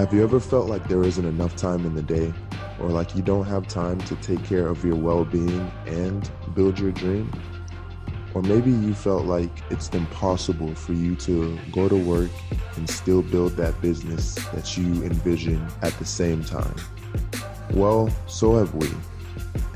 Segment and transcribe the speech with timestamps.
[0.00, 2.32] Have you ever felt like there isn't enough time in the day,
[2.80, 6.78] or like you don't have time to take care of your well being and build
[6.78, 7.30] your dream?
[8.32, 12.30] Or maybe you felt like it's impossible for you to go to work
[12.76, 16.76] and still build that business that you envision at the same time.
[17.72, 18.88] Well, so have we.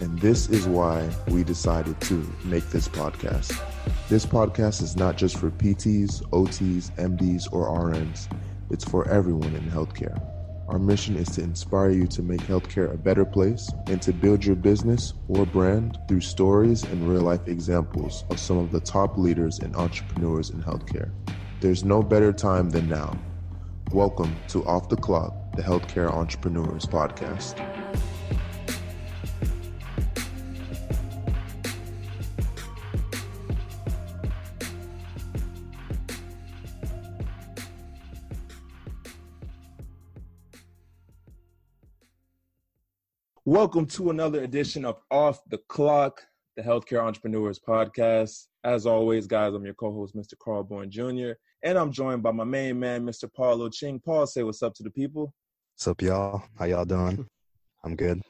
[0.01, 3.61] And this is why we decided to make this podcast.
[4.09, 8.27] This podcast is not just for PTs, OTs, MDs, or RNs,
[8.71, 10.21] it's for everyone in healthcare.
[10.69, 14.45] Our mission is to inspire you to make healthcare a better place and to build
[14.45, 19.19] your business or brand through stories and real life examples of some of the top
[19.19, 21.11] leaders and entrepreneurs in healthcare.
[21.61, 23.19] There's no better time than now.
[23.93, 27.61] Welcome to Off the Clock, the Healthcare Entrepreneurs Podcast.
[43.55, 46.21] Welcome to another edition of Off the Clock,
[46.57, 48.47] the Healthcare Entrepreneurs Podcast.
[48.65, 50.37] As always, guys, I'm your co-host, Mr.
[50.43, 53.33] Carl Bourne Jr., and I'm joined by my main man, Mr.
[53.33, 54.01] Paulo Ching.
[54.01, 55.33] Paul, say what's up to the people.
[55.77, 56.43] What's up, y'all?
[56.59, 57.29] How y'all doing?
[57.85, 58.21] I'm good.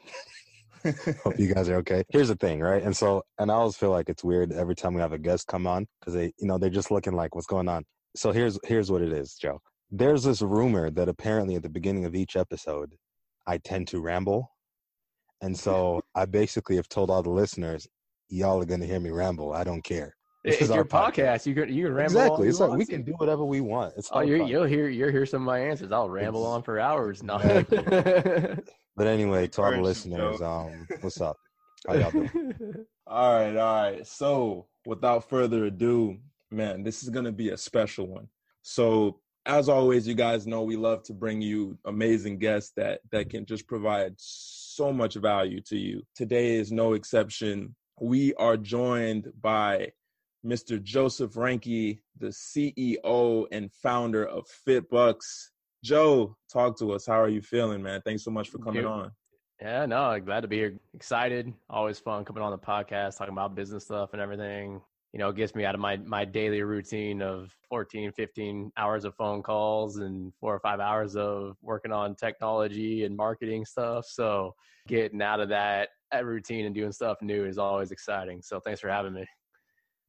[0.85, 2.05] Hope you guys are okay.
[2.11, 2.83] Here's the thing, right?
[2.83, 5.47] And so, and I always feel like it's weird every time we have a guest
[5.47, 7.83] come on because they, you know, they're just looking like, what's going on?
[8.15, 9.59] So here's here's what it is, Joe.
[9.91, 12.95] There's this rumor that apparently at the beginning of each episode,
[13.47, 14.51] I tend to ramble
[15.43, 17.87] and so I basically have told all the listeners,
[18.29, 19.53] y'all are going to hear me ramble.
[19.53, 20.15] I don't care.
[20.45, 21.15] This it's your podcast.
[21.15, 21.47] podcast.
[21.47, 22.21] You can you can ramble.
[22.21, 22.49] Exactly.
[22.49, 23.95] It's like we can do whatever we want.
[23.97, 25.91] It's oh, you will hear you'll hear some of my answers.
[25.91, 27.23] I'll ramble it's, on for hours.
[27.23, 27.39] No.
[28.97, 31.39] but anyway, to all the listeners, um, what's up?
[31.89, 32.87] How y'all doing?
[33.07, 34.07] all right, all right.
[34.07, 36.19] So without further ado,
[36.51, 38.29] man, this is gonna be a special one.
[38.61, 43.31] So as always, you guys know we love to bring you amazing guests that that
[43.31, 46.03] can just provide so much value to you.
[46.15, 47.75] Today is no exception.
[48.01, 49.93] We are joined by
[50.45, 50.83] Mr.
[50.83, 55.19] Joseph Reinke, the CEO and founder of FitBUX.
[55.83, 57.07] Joe, talk to us.
[57.07, 58.03] How are you feeling, man?
[58.05, 59.11] Thanks so much for coming on.
[59.61, 60.79] Yeah, no, glad to be here.
[60.95, 61.53] Excited.
[61.71, 64.81] Always fun coming on the podcast, talking about business stuff and everything
[65.15, 69.05] you know, it gets me out of my, my daily routine of 14, 15 hours
[69.05, 74.07] of phone calls and four or five hours of working on technology and marketing stuff.
[74.09, 74.57] So
[74.89, 78.43] getting out of that, that routine and doing stuff new is always exciting.
[78.43, 79.25] So thanks for having me.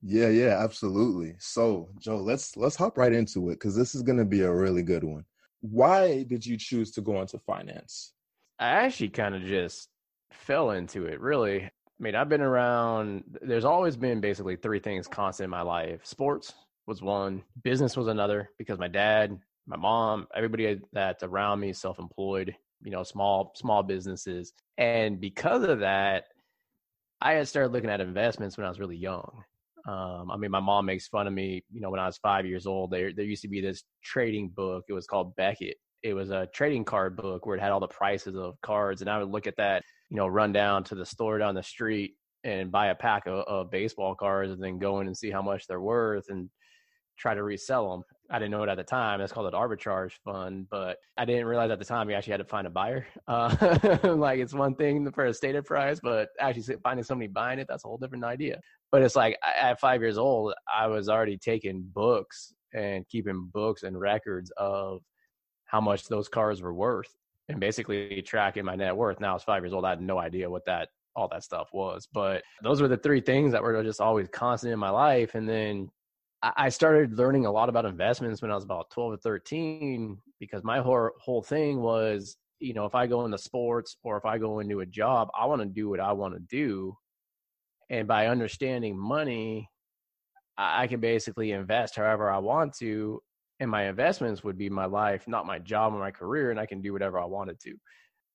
[0.02, 1.36] Yeah, yeah, absolutely.
[1.38, 4.52] So, Joe, let's let's hop right into it because this is going to be a
[4.52, 5.24] really good one.
[5.62, 8.14] Why did you choose to go into finance?
[8.58, 9.88] I actually kind of just
[10.32, 11.20] fell into it.
[11.20, 11.70] Really,
[12.00, 16.06] I mean, I've been around, there's always been basically three things constant in my life.
[16.06, 16.54] Sports
[16.88, 21.98] was one, business was another, because my dad, my mom, everybody that's around me self
[21.98, 24.54] employed, you know, small, small businesses.
[24.78, 26.26] And because of that,
[27.22, 29.44] I had started looking at investments when I was really young.
[29.88, 31.64] Um, I mean, my mom makes fun of me.
[31.72, 34.50] You know, when I was five years old, there there used to be this trading
[34.50, 34.86] book.
[34.90, 35.78] It was called Beckett.
[36.06, 39.10] It was a trading card book where it had all the prices of cards, and
[39.10, 42.14] I would look at that you know, run down to the store down the street
[42.44, 45.42] and buy a pack of, of baseball cards and then go in and see how
[45.42, 46.50] much they're worth and
[47.18, 48.04] try to resell them.
[48.30, 49.20] I didn't know it at the time.
[49.20, 52.38] That's called an arbitrage fund, but I didn't realize at the time you actually had
[52.38, 53.08] to find a buyer.
[53.28, 57.66] Uh, like it's one thing for a stated price, but actually finding somebody buying it,
[57.68, 58.60] that's a whole different idea.
[58.92, 63.84] But it's like at five years old, I was already taking books and keeping books
[63.84, 65.02] and records of
[65.66, 67.14] how much those cars were worth
[67.50, 69.20] and basically tracking my net worth.
[69.20, 69.86] Now I was five years old.
[69.86, 72.08] I had no idea what that all that stuff was.
[72.12, 75.36] But those were the three things that were just always constant in my life.
[75.36, 75.90] And then
[76.42, 80.64] I started learning a lot about investments when I was about 12 or 13 because
[80.64, 84.38] my whole, whole thing was, you know, if I go into sports or if I
[84.38, 86.96] go into a job, I want to do what I want to do.
[87.90, 89.70] And by understanding money,
[90.58, 93.22] I can basically invest however I want to
[93.60, 96.66] and my investments would be my life, not my job or my career, and I
[96.66, 97.76] can do whatever I wanted to.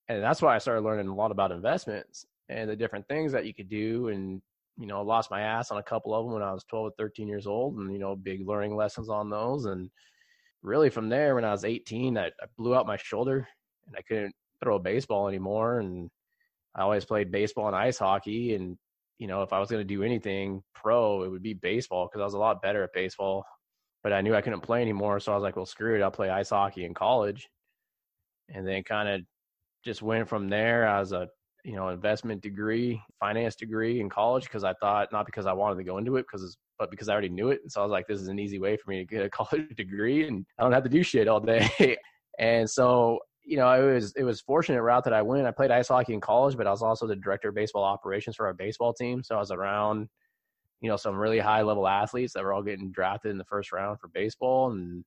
[0.09, 3.47] And that's why I started learning a lot about investments and the different things that
[3.47, 4.09] you could do.
[4.09, 4.41] And,
[4.79, 6.87] you know, I lost my ass on a couple of them when I was 12
[6.87, 9.67] or 13 years old and, you know, big learning lessons on those.
[9.67, 9.91] And
[10.63, 13.47] really from there, when I was 18, I, I blew out my shoulder
[13.87, 15.81] and I couldn't throw a baseball anymore.
[15.81, 16.11] And
[16.75, 18.55] I always played baseball and ice hockey.
[18.55, 18.79] And,
[19.19, 22.23] you know, if I was going to do anything pro, it would be baseball because
[22.23, 23.45] I was a lot better at baseball
[24.03, 25.21] but I knew I couldn't play anymore.
[25.21, 26.03] So I was like, well, screw it.
[26.03, 27.49] I'll play ice hockey in college.
[28.49, 29.21] And then kind of
[29.85, 31.29] just went from there as a,
[31.65, 35.77] you know, investment degree, finance degree in college because I thought, not because I wanted
[35.77, 37.61] to go into it, because but because I already knew it.
[37.63, 39.31] And So I was like, this is an easy way for me to get a
[39.31, 41.97] college degree and I don't have to do shit all day.
[42.39, 45.47] and so, you know, it was it was fortunate route that I went.
[45.47, 48.37] I played ice hockey in college, but I was also the director of baseball operations
[48.37, 49.23] for our baseball team.
[49.23, 50.09] So I was around,
[50.81, 53.73] you know, some really high level athletes that were all getting drafted in the first
[53.73, 55.05] round for baseball and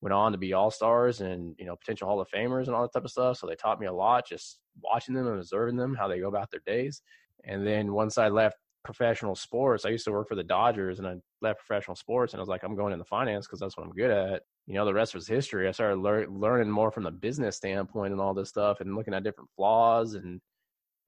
[0.00, 2.82] went on to be all stars and, you know, potential Hall of Famers and all
[2.82, 3.36] that type of stuff.
[3.36, 6.28] So they taught me a lot just watching them and observing them, how they go
[6.28, 7.02] about their days.
[7.44, 11.06] And then once I left professional sports, I used to work for the Dodgers and
[11.06, 13.84] I left professional sports and I was like, I'm going into finance because that's what
[13.84, 14.42] I'm good at.
[14.66, 15.68] You know, the rest was history.
[15.68, 19.12] I started lear- learning more from the business standpoint and all this stuff and looking
[19.12, 20.40] at different flaws and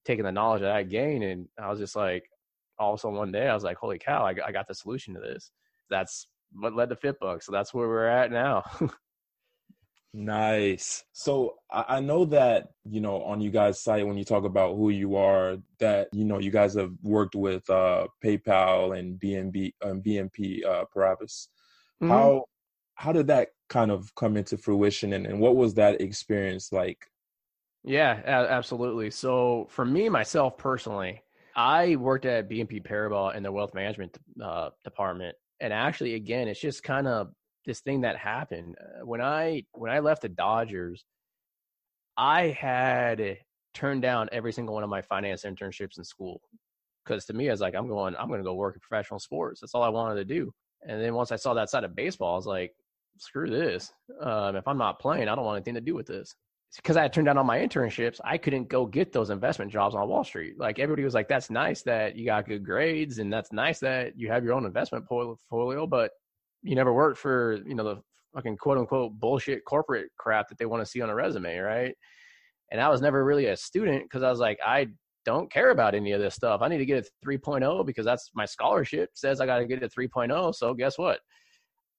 [0.05, 1.25] taking the knowledge that I gained.
[1.25, 2.29] And I was just like,
[2.79, 4.75] all of a sudden one day I was like, holy cow, I, I got the
[4.75, 5.51] solution to this.
[5.91, 7.45] That's what led to FitBUX.
[7.45, 8.63] So that's where we're at now.
[10.15, 11.05] Nice.
[11.13, 14.91] So I, know that, you know, on you guys' site, when you talk about who
[14.91, 20.03] you are, that, you know, you guys have worked with uh, PayPal and BNB, um,
[20.03, 21.49] BNP uh, Paribas.
[22.03, 22.11] Mm-hmm.
[22.11, 22.45] How,
[22.97, 26.99] how did that kind of come into fruition and, and what was that experience like?
[27.83, 29.11] Yeah, absolutely.
[29.11, 31.22] So for me, myself personally,
[31.55, 35.37] I worked at BNP Paribas in the wealth management uh, department.
[35.61, 37.29] And actually, again, it's just kind of
[37.65, 41.05] this thing that happened uh, when I when I left the Dodgers.
[42.17, 43.39] I had
[43.75, 46.41] turned down every single one of my finance internships in school
[47.05, 49.19] because to me, I was like, I'm going, I'm going to go work in professional
[49.19, 49.61] sports.
[49.61, 50.53] That's all I wanted to do.
[50.87, 52.75] And then once I saw that side of baseball, I was like,
[53.19, 53.93] screw this.
[54.21, 56.35] Um, if I'm not playing, I don't want anything to do with this.
[56.77, 60.09] Because I turned down all my internships, I couldn't go get those investment jobs on
[60.09, 60.59] Wall Street.
[60.59, 64.19] Like everybody was like, "That's nice that you got good grades, and that's nice that
[64.19, 66.13] you have your own investment portfolio, but
[66.63, 68.03] you never worked for you know the
[68.35, 71.95] fucking quote unquote bullshit corporate crap that they want to see on a resume, right?
[72.71, 74.89] And I was never really a student because I was like, I
[75.25, 76.63] don't care about any of this stuff.
[76.63, 79.83] I need to get a 3.0 because that's my scholarship says I got to get
[79.83, 80.55] a 3.0.
[80.55, 81.21] So guess what?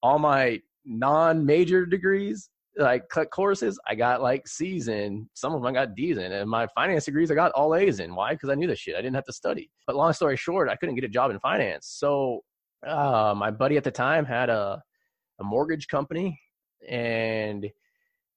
[0.01, 5.29] All my non-major degrees, like cut courses, I got like C's in.
[5.33, 7.99] Some of them I got D's in, and my finance degrees I got all A's
[7.99, 8.15] in.
[8.15, 8.33] Why?
[8.33, 8.95] Because I knew this shit.
[8.95, 9.69] I didn't have to study.
[9.85, 11.87] But long story short, I couldn't get a job in finance.
[11.99, 12.41] So
[12.85, 14.81] uh, my buddy at the time had a
[15.39, 16.39] a mortgage company,
[16.87, 17.69] and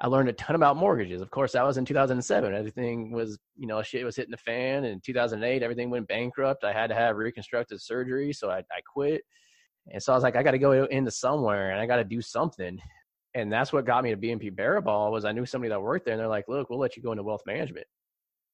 [0.00, 1.22] I learned a ton about mortgages.
[1.22, 2.54] Of course, that was in 2007.
[2.54, 4.84] Everything was, you know, shit was hitting the fan.
[4.84, 6.64] In 2008, everything went bankrupt.
[6.64, 9.22] I had to have reconstructive surgery, so I, I quit.
[9.90, 12.04] And so I was like, I got to go into somewhere, and I got to
[12.04, 12.78] do something.
[13.36, 16.14] And that's what got me to BNP Paribas was I knew somebody that worked there,
[16.14, 17.86] and they're like, look, we'll let you go into wealth management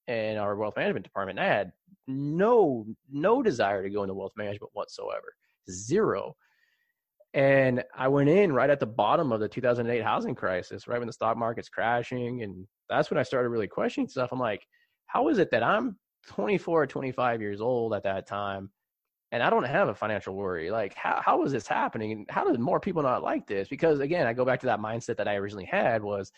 [0.08, 1.38] and our wealth management department.
[1.38, 1.70] I had
[2.08, 5.36] no no desire to go into wealth management whatsoever
[5.70, 6.34] zero.
[7.32, 11.06] And I went in right at the bottom of the 2008 housing crisis, right when
[11.06, 12.42] the stock market's crashing.
[12.42, 14.32] And that's when I started really questioning stuff.
[14.32, 14.66] I'm like,
[15.06, 15.96] how is it that I'm
[16.26, 18.68] 24 or 25 years old at that time
[19.32, 20.70] and I don't have a financial worry?
[20.70, 22.12] Like, how, how is this happening?
[22.12, 23.68] And how did more people not like this?
[23.68, 26.30] Because again, I go back to that mindset that I originally had was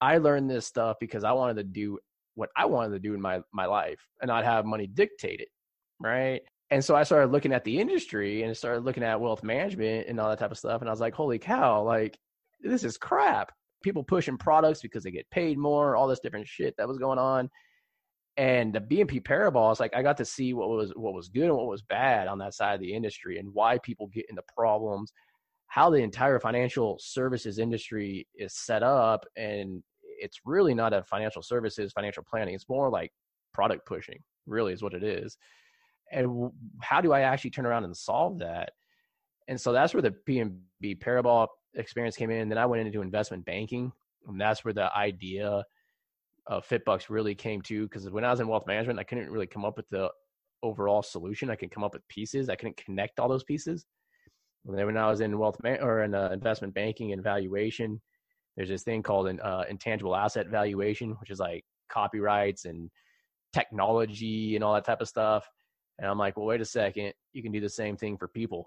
[0.00, 1.98] I learned this stuff because I wanted to do
[2.34, 5.46] what I wanted to do in my, my life and not have money dictated.
[6.00, 10.08] Right and so I started looking at the industry and started looking at wealth management
[10.08, 10.80] and all that type of stuff.
[10.80, 12.18] And I was like, holy cow, like
[12.60, 13.52] this is crap.
[13.82, 17.18] People pushing products because they get paid more, all this different shit that was going
[17.18, 17.50] on.
[18.36, 21.56] And the BNP Paribas, like I got to see what was what was good and
[21.56, 25.12] what was bad on that side of the industry and why people get into problems,
[25.68, 29.24] how the entire financial services industry is set up.
[29.36, 32.54] And it's really not a financial services, financial planning.
[32.54, 33.12] It's more like
[33.52, 35.38] product pushing, really is what it is
[36.14, 38.72] and how do I actually turn around and solve that?
[39.48, 42.48] And so that's where the BNP Paribas experience came in.
[42.48, 43.92] Then I went into investment banking,
[44.26, 45.64] and that's where the idea
[46.46, 47.84] of FitBUX really came to.
[47.84, 50.10] Because when I was in wealth management, I couldn't really come up with the
[50.62, 51.50] overall solution.
[51.50, 52.48] I could come up with pieces.
[52.48, 53.84] I couldn't connect all those pieces.
[54.66, 58.00] And then when I was in wealth man- or in uh, investment banking and valuation,
[58.56, 62.90] there's this thing called an uh, intangible asset valuation, which is like copyrights and
[63.52, 65.46] technology and all that type of stuff.
[65.98, 67.12] And I'm like, well, wait a second.
[67.32, 68.66] You can do the same thing for people.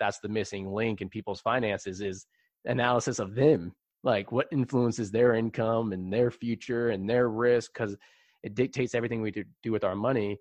[0.00, 2.26] That's the missing link in people's finances is
[2.64, 3.72] analysis of them.
[4.04, 7.96] Like what influences their income and their future and their risk because
[8.42, 10.38] it dictates everything we do with our money.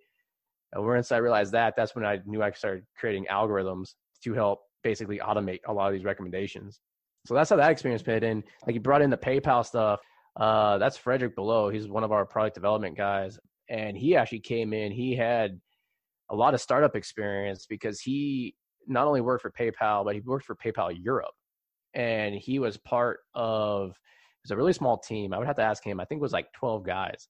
[0.73, 4.59] And once I realized that, that's when I knew I started creating algorithms to help
[4.83, 6.79] basically automate a lot of these recommendations.
[7.25, 8.43] So that's how that experience fit in.
[8.65, 9.99] Like you brought in the PayPal stuff.
[10.35, 11.69] Uh, that's Frederick Below.
[11.69, 13.39] He's one of our product development guys.
[13.69, 15.59] And he actually came in, he had
[16.29, 18.55] a lot of startup experience because he
[18.87, 21.33] not only worked for PayPal, but he worked for PayPal Europe.
[21.93, 23.95] And he was part of it
[24.43, 25.33] was a really small team.
[25.33, 25.99] I would have to ask him.
[25.99, 27.27] I think it was like 12 guys.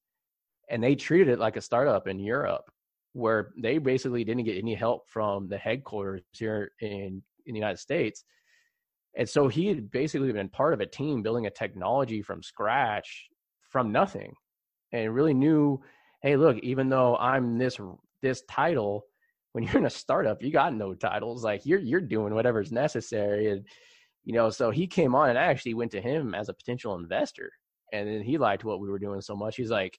[0.69, 2.69] And they treated it like a startup in Europe
[3.13, 7.79] where they basically didn't get any help from the headquarters here in, in the United
[7.79, 8.23] States.
[9.17, 13.27] And so he had basically been part of a team building a technology from scratch
[13.69, 14.33] from nothing
[14.91, 15.81] and really knew,
[16.21, 17.79] hey, look, even though I'm this
[18.21, 19.03] this title,
[19.53, 21.43] when you're in a startup, you got no titles.
[21.43, 23.49] Like you're you're doing whatever's necessary.
[23.49, 23.65] And
[24.27, 26.95] you know, so he came on and I actually went to him as a potential
[26.95, 27.49] investor.
[27.93, 29.55] And then he liked what we were doing so much.
[29.55, 29.97] He's like,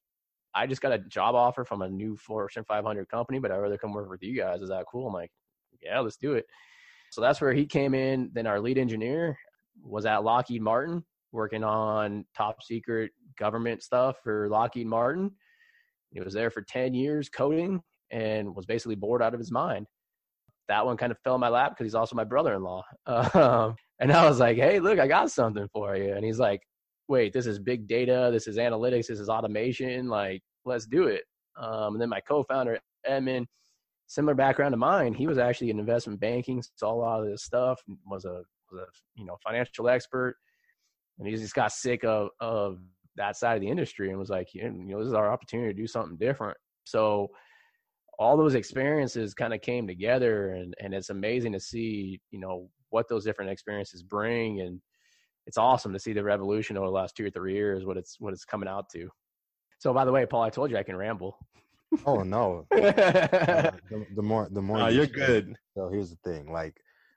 [0.54, 3.78] I just got a job offer from a new Fortune 500 company, but I'd rather
[3.78, 4.60] come work with you guys.
[4.60, 5.06] Is that cool?
[5.06, 5.30] I'm like,
[5.82, 6.44] yeah, let's do it.
[7.10, 8.30] So that's where he came in.
[8.34, 9.38] Then our lead engineer
[9.82, 15.30] was at Lockheed Martin working on top secret government stuff for Lockheed Martin.
[16.10, 17.80] He was there for 10 years coding
[18.10, 19.86] and was basically bored out of his mind.
[20.68, 22.84] That one kind of fell in my lap because he's also my brother in law.
[23.34, 26.14] Um, and I was like, hey, look, I got something for you.
[26.14, 26.62] And he's like,
[27.08, 30.08] wait, this is big data, this is analytics, this is automation.
[30.08, 31.22] Like, let's do it.
[31.58, 33.46] Um, and then my co founder, Edmund,
[34.06, 35.14] similar background to mine.
[35.14, 38.82] He was actually in investment banking, saw a lot of this stuff, was a was
[38.82, 38.86] a
[39.16, 40.36] you know financial expert,
[41.18, 42.78] and he just got sick of of
[43.16, 45.80] that side of the industry and was like, you know, this is our opportunity to
[45.80, 46.56] do something different.
[46.84, 47.28] So
[48.18, 52.68] all those experiences kind of came together, and and it's amazing to see you know
[52.90, 54.80] what those different experiences bring, and
[55.46, 58.16] it's awesome to see the revolution over the last two or three years, what it's
[58.18, 59.08] what it's coming out to.
[59.78, 61.38] So by the way, Paul, I told you I can ramble.
[62.04, 62.66] Oh no.
[62.72, 65.56] uh, the, the, more the more uh, you are good.
[65.76, 66.76] So here's the thing, like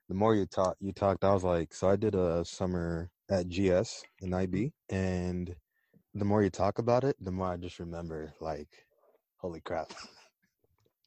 [0.10, 3.50] the more you talk you talked, I was like, so I did a summer at
[3.50, 5.56] GS in IB and
[6.14, 8.70] the more you talk about it, the more I just remember like
[9.38, 9.92] holy crap.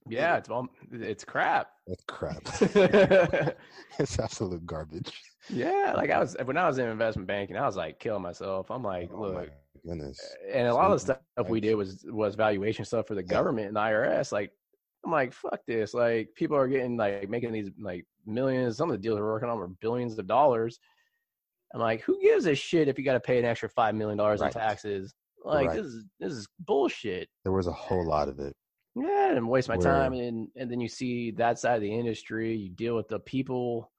[0.09, 1.71] Yeah, it's all it's crap.
[1.87, 2.43] It's crap.
[3.99, 5.23] it's absolute garbage.
[5.49, 8.71] Yeah, like I was when I was in investment banking, I was like killing myself.
[8.71, 9.51] I'm like, oh look,
[9.87, 10.21] goodness.
[10.53, 13.69] And a lot of the stuff we did was was valuation stuff for the government
[13.69, 14.33] and the IRS.
[14.33, 14.53] Like,
[15.05, 15.95] I'm like, fuck this.
[15.95, 18.77] Like, people are getting like making these like millions.
[18.77, 20.79] Some of the deals we're working on were billions of dollars.
[21.75, 24.19] I'm like, who gives a shit if you got to pay an extra five million
[24.19, 24.55] dollars right.
[24.55, 25.15] in taxes?
[25.45, 25.77] Like, right.
[25.77, 27.29] this is this is bullshit.
[27.43, 28.55] There was a whole lot of it.
[28.97, 31.93] Yeah, and waste my Where, time, and and then you see that side of the
[31.93, 32.55] industry.
[32.55, 33.91] You deal with the people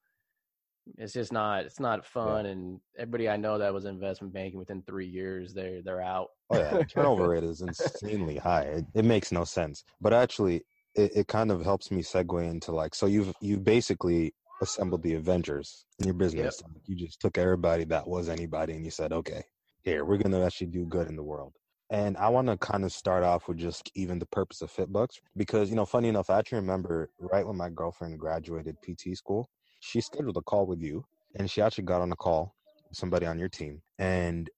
[0.98, 2.52] it's just not it's not fun yeah.
[2.52, 6.58] and everybody i know that was investment banking within three years they're they're out oh
[6.58, 10.62] yeah turnover rate is insanely high it, it, makes no sense but actually
[10.94, 15.14] it, it kind of helps me segue into like so you've you've basically assembled the
[15.14, 16.82] avengers in your business yep.
[16.86, 19.42] you just took everybody that was anybody and you said okay
[19.82, 21.52] here we're gonna actually do good in the world
[21.90, 25.20] and I want to kind of start off with just even the purpose of FitBUX
[25.36, 29.48] because, you know, funny enough, I actually remember right when my girlfriend graduated PT school,
[29.80, 31.04] she scheduled a call with you
[31.36, 32.54] and she actually got on a call
[32.88, 34.50] with somebody on your team and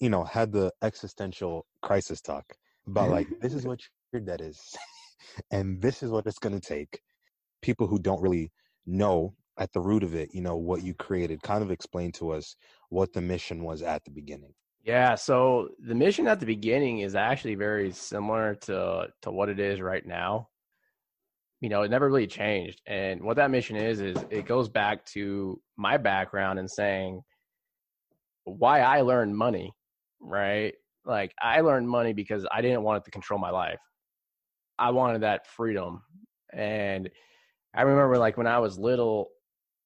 [0.00, 2.44] you know had the existential crisis talk
[2.86, 3.80] about like this is what
[4.12, 4.76] your debt is
[5.50, 7.00] and this is what it's going to take.
[7.62, 8.52] People who don't really
[8.84, 12.30] know at the root of it you know what you created kind of explain to
[12.30, 12.56] us
[12.90, 14.52] what the mission was at the beginning
[14.84, 19.58] yeah so the mission at the beginning is actually very similar to to what it
[19.58, 20.48] is right now
[21.64, 22.82] you know, it never really changed.
[22.86, 27.22] And what that mission is, is it goes back to my background and saying
[28.44, 29.72] why I learned money,
[30.20, 30.74] right?
[31.06, 33.80] Like I learned money because I didn't want it to control my life.
[34.78, 36.02] I wanted that freedom.
[36.52, 37.08] And
[37.74, 39.30] I remember like when I was little,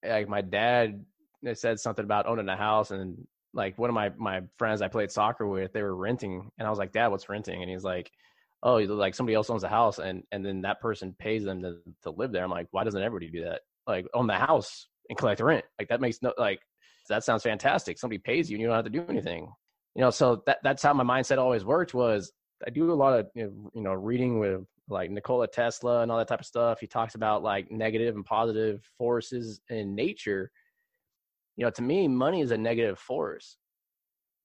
[0.04, 1.04] like my dad
[1.46, 3.24] eh, said something about owning a house and
[3.58, 6.70] like one of my my friends I played soccer with, they were renting and I
[6.70, 8.10] was like, "Dad, what's renting?" And he's like,
[8.62, 11.76] oh, like somebody else owns a house and and then that person pays them to
[12.04, 12.44] to live there.
[12.44, 13.60] I'm like, why doesn't everybody do that?
[13.86, 15.64] Like own the house and collect the rent.
[15.78, 16.60] Like that makes no like
[17.08, 17.98] that sounds fantastic.
[17.98, 19.50] Somebody pays you and you don't have to do anything.
[19.94, 22.32] You know, so that that's how my mindset always worked was
[22.66, 26.28] I do a lot of you know, reading with like Nikola Tesla and all that
[26.28, 26.80] type of stuff.
[26.80, 30.50] He talks about like negative and positive forces in nature.
[31.58, 33.56] You know, to me, money is a negative force.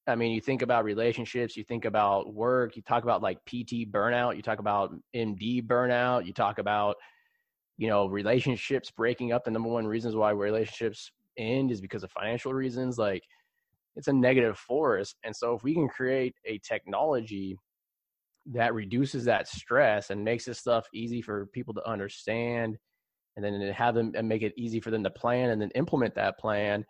[0.08, 3.88] I mean, you think about relationships, you think about work, you talk about like PT
[3.90, 6.96] burnout, you talk about MD burnout, you talk about,
[7.78, 9.46] you know, relationships breaking up.
[9.46, 12.98] The number one reasons why relationships end is because of financial reasons.
[12.98, 13.22] Like
[13.96, 15.14] it's a negative force.
[15.24, 17.56] And so if we can create a technology
[18.48, 22.76] that reduces that stress and makes this stuff easy for people to understand
[23.36, 26.16] and then have them and make it easy for them to plan and then implement
[26.16, 26.84] that plan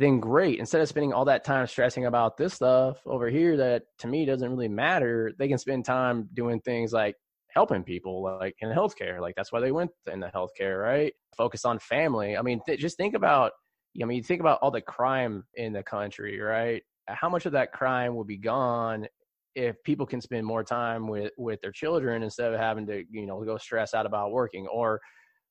[0.00, 0.58] then great.
[0.58, 4.24] Instead of spending all that time stressing about this stuff over here that to me
[4.24, 7.16] doesn't really matter, they can spend time doing things like
[7.50, 9.20] helping people, like in healthcare.
[9.20, 11.12] Like that's why they went in the healthcare, right?
[11.36, 12.34] Focus on family.
[12.34, 13.52] I mean, th- just think about,
[14.00, 16.82] I mean, think about all the crime in the country, right?
[17.06, 19.06] How much of that crime would be gone
[19.54, 23.26] if people can spend more time with with their children instead of having to, you
[23.26, 24.98] know, go stress out about working or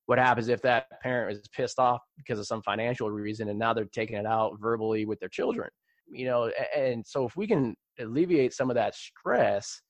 [0.09, 3.73] what happens if that parent is pissed off because of some financial reason and now
[3.73, 5.69] they're taking it out verbally with their children
[6.11, 9.81] you know and so if we can alleviate some of that stress,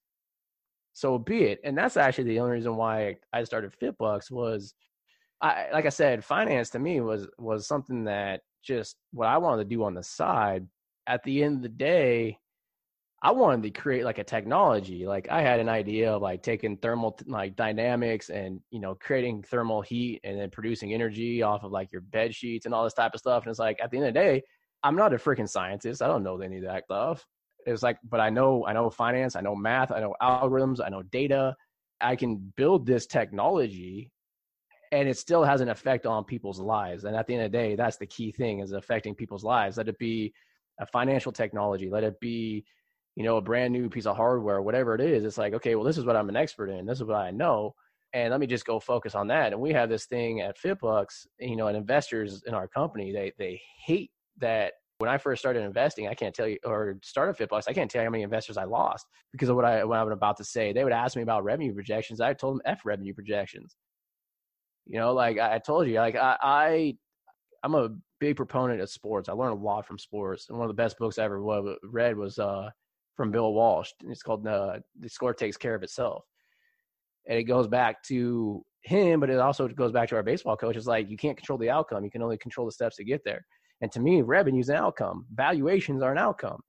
[0.94, 1.60] so be it.
[1.64, 4.74] And that's actually the only reason why I started FitBUX was
[5.42, 9.64] I like I said, finance to me was was something that just what I wanted
[9.64, 10.68] to do on the side.
[11.08, 12.38] At the end of the day,
[13.22, 15.06] I wanted to create like a technology.
[15.06, 19.44] Like I had an idea of like taking thermal like dynamics and you know creating
[19.44, 22.94] thermal heat and then producing energy off of like your bed sheets and all this
[22.94, 23.44] type of stuff.
[23.44, 24.42] And it's like at the end of the day,
[24.84, 26.02] I'm not a freaking scientist.
[26.02, 27.26] I don't know any of that stuff.
[27.66, 30.90] It's like, but I know I know finance, I know math, I know algorithms, I
[30.90, 31.56] know data.
[32.00, 34.14] I can build this technology
[34.94, 37.04] and it still has an effect on people's lives.
[37.04, 39.78] And at the end of the day, that's the key thing is affecting people's lives.
[39.78, 40.34] Let it be
[40.80, 42.64] a financial technology, let it be
[43.20, 45.84] you know, a brand new piece of hardware, whatever it is, it's like, okay, well,
[45.84, 46.86] this is what I'm an expert in.
[46.86, 47.76] This is what I know.
[48.14, 49.52] And let me just go focus on that.
[49.52, 53.34] And we have this thing at FitBUX, you know, and investors in our company, they
[53.38, 57.64] they hate that when I first started investing, I can't tell you, or started FitBUX,
[57.68, 60.12] I can't tell you how many investors I lost because of what I what I'm
[60.14, 60.72] about to say.
[60.72, 62.22] They would ask me about revenue projections.
[62.22, 63.76] I told them f revenue projections.
[64.86, 66.98] You know, like I told you, like I, I
[67.66, 67.90] I'm a
[68.22, 69.28] big proponent of sports.
[69.28, 71.42] I learned a lot from sports, and one of the best books I ever
[71.84, 72.70] read was uh,
[73.20, 73.92] from Bill Walsh.
[74.08, 76.24] It's called uh, "The Score Takes Care of Itself,"
[77.28, 80.78] and it goes back to him, but it also goes back to our baseball coach.
[80.78, 83.22] It's like you can't control the outcome; you can only control the steps to get
[83.26, 83.46] there.
[83.82, 85.26] And to me, revenue is an outcome.
[85.34, 86.62] Valuations are an outcome.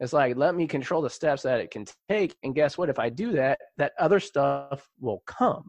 [0.00, 2.88] It's like let me control the steps that it can take, and guess what?
[2.88, 5.68] If I do that, that other stuff will come.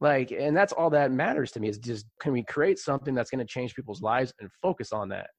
[0.00, 3.30] Like, and that's all that matters to me is just can we create something that's
[3.30, 5.30] going to change people's lives and focus on that.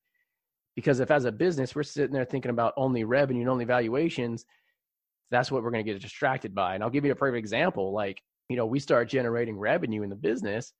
[0.76, 4.46] Because if as a business we're sitting there thinking about only revenue and only valuations,
[5.32, 6.76] that's what we're going to get distracted by.
[6.76, 7.94] And I'll give you a perfect example.
[7.94, 10.74] Like, you know, we start generating revenue in the business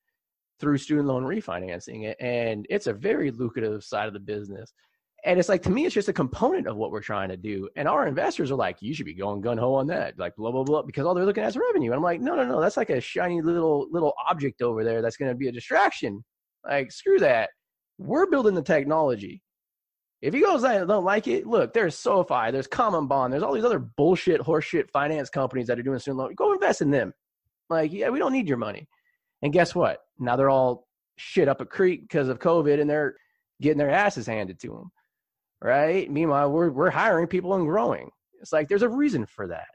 [0.60, 4.72] through student loan refinancing, and it's a very lucrative side of the business.
[5.26, 7.68] And it's like to me, it's just a component of what we're trying to do.
[7.76, 10.52] And our investors are like, you should be going gun ho on that, like blah
[10.52, 11.90] blah blah, because all they're looking at is revenue.
[11.90, 15.02] And I'm like, no, no, no, that's like a shiny little little object over there
[15.02, 16.24] that's going to be a distraction.
[16.64, 17.50] Like screw that.
[17.98, 19.42] We're building the technology.
[20.26, 23.64] If you guys don't like it, look, there's SoFi, there's Common Bond, there's all these
[23.64, 26.34] other bullshit, horseshit finance companies that are doing student loan.
[26.34, 27.14] Go invest in them.
[27.70, 28.88] Like, yeah, we don't need your money.
[29.44, 30.00] And guess what?
[30.18, 33.18] Now they're all shit up a creek because of COVID, and they're
[33.62, 34.92] getting their asses handed to them.
[35.62, 36.10] Right?
[36.10, 38.10] Meanwhile, we're we're hiring people and growing.
[38.42, 39.68] It's like there's a reason for that.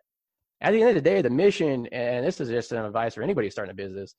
[0.60, 3.22] At the end of the day, the mission, and this is just an advice for
[3.22, 4.16] anybody starting a business,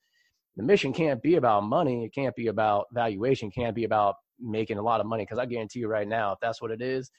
[0.56, 2.06] the mission can't be about money.
[2.06, 3.50] It can't be about valuation.
[3.50, 6.34] It can't be about making a lot of money because I guarantee you right now,
[6.34, 7.12] if that's what it is,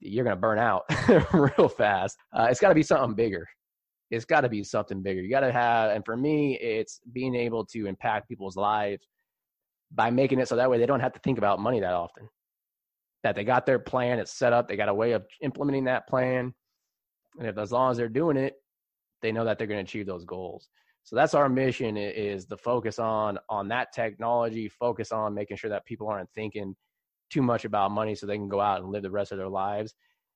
[0.00, 0.84] you're going to burn out
[1.32, 2.16] real fast.
[2.32, 3.46] Uh, it's got to be something bigger.
[4.10, 5.20] It's got to be something bigger.
[5.20, 9.06] You got to have, and for me, it's being able to impact people's lives
[9.92, 12.28] by making it so that way they don't have to think about money that often.
[13.24, 16.06] That they got their plan, it's set up, they got a way of implementing that
[16.08, 16.54] plan.
[17.38, 18.54] And if as long as they're doing it,
[19.20, 20.68] they know that they're going to achieve those goals.
[21.08, 25.70] So that's our mission is the focus on on that technology, focus on making sure
[25.70, 26.76] that people aren't thinking
[27.30, 29.48] too much about money so they can go out and live the rest of their
[29.48, 29.94] lives.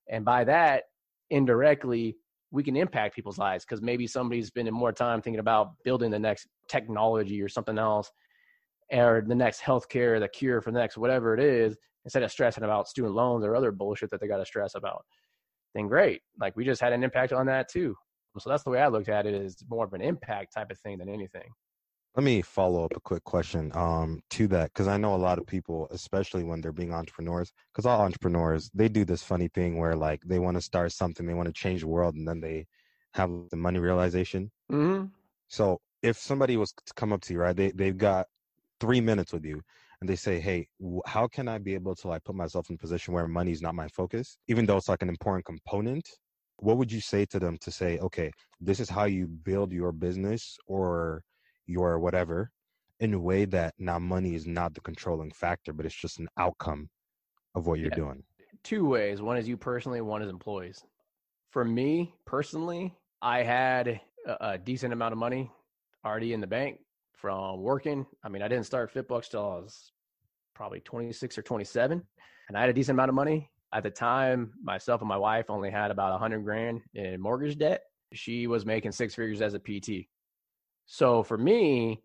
[0.08, 0.84] And by that,
[1.28, 2.16] indirectly,
[2.52, 6.18] we can impact people's lives because maybe somebody's spending more time thinking about building the
[6.18, 8.10] next technology or something else
[8.90, 12.64] or the next healthcare, the cure for the next whatever it is, instead of stressing
[12.64, 15.04] about student loans or other bullshit that they got to stress about.
[15.74, 16.22] Then great.
[16.40, 17.94] Like we just had an impact on that too.
[18.38, 20.78] So that's the way I looked at it is more of an impact type of
[20.78, 21.48] thing than anything.
[22.14, 25.38] Let me follow up a quick question um, to that because I know a lot
[25.38, 29.78] of people, especially when they're being entrepreneurs, because all entrepreneurs they do this funny thing
[29.78, 32.38] where like they want to start something, they want to change the world, and then
[32.38, 32.66] they
[33.14, 34.50] have the money realization.
[34.70, 35.06] Mm-hmm.
[35.48, 38.26] So if somebody was to come up to you, right, they they've got
[38.78, 39.62] three minutes with you,
[40.02, 40.68] and they say, "Hey,
[41.06, 43.62] how can I be able to like put myself in a position where money is
[43.62, 46.06] not my focus, even though it's like an important component
[46.58, 49.92] what would you say to them to say, okay, this is how you build your
[49.92, 51.22] business or
[51.66, 52.50] your whatever
[53.00, 56.28] in a way that now money is not the controlling factor, but it's just an
[56.38, 56.88] outcome
[57.54, 57.96] of what you're yeah.
[57.96, 58.22] doing?
[58.62, 59.20] Two ways.
[59.20, 60.84] One is you personally, one is employees.
[61.50, 65.50] For me personally, I had a, a decent amount of money
[66.04, 66.78] already in the bank
[67.16, 68.06] from working.
[68.24, 69.92] I mean, I didn't start FitBUX till I was
[70.54, 72.02] probably 26 or 27,
[72.48, 75.46] and I had a decent amount of money at the time, myself and my wife
[75.48, 77.82] only had about a hundred grand in mortgage debt.
[78.12, 80.06] She was making six figures as a PT.
[80.86, 82.02] So for me,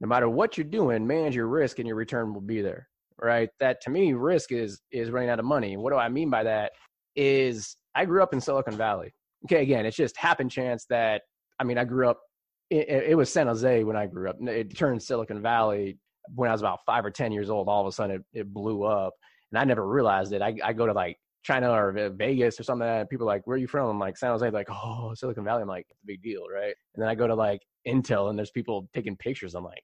[0.00, 2.88] no matter what you're doing, manage your risk and your return will be there.
[3.18, 3.48] Right.
[3.60, 5.78] That to me, risk is is running out of money.
[5.78, 6.72] What do I mean by that?
[7.14, 9.14] Is I grew up in Silicon Valley.
[9.46, 11.22] Okay, again, it's just happen chance that
[11.58, 12.20] I mean I grew up.
[12.68, 14.36] It, it was San Jose when I grew up.
[14.42, 15.98] It turned Silicon Valley
[16.34, 17.68] when I was about five or ten years old.
[17.68, 19.14] All of a sudden, it, it blew up
[19.52, 20.42] and I never realized it.
[20.42, 23.08] I, I go to like China or Vegas or something like.
[23.08, 23.88] People are like, where are you from?
[23.88, 24.50] I'm like, San Jose.
[24.50, 25.62] Like, oh, Silicon Valley.
[25.62, 26.74] I'm like, it's a big deal, right?
[26.94, 29.54] And then I go to like Intel and there's people taking pictures.
[29.54, 29.82] I'm like,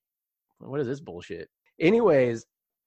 [0.58, 1.48] what is this bullshit?
[1.80, 2.44] Anyways,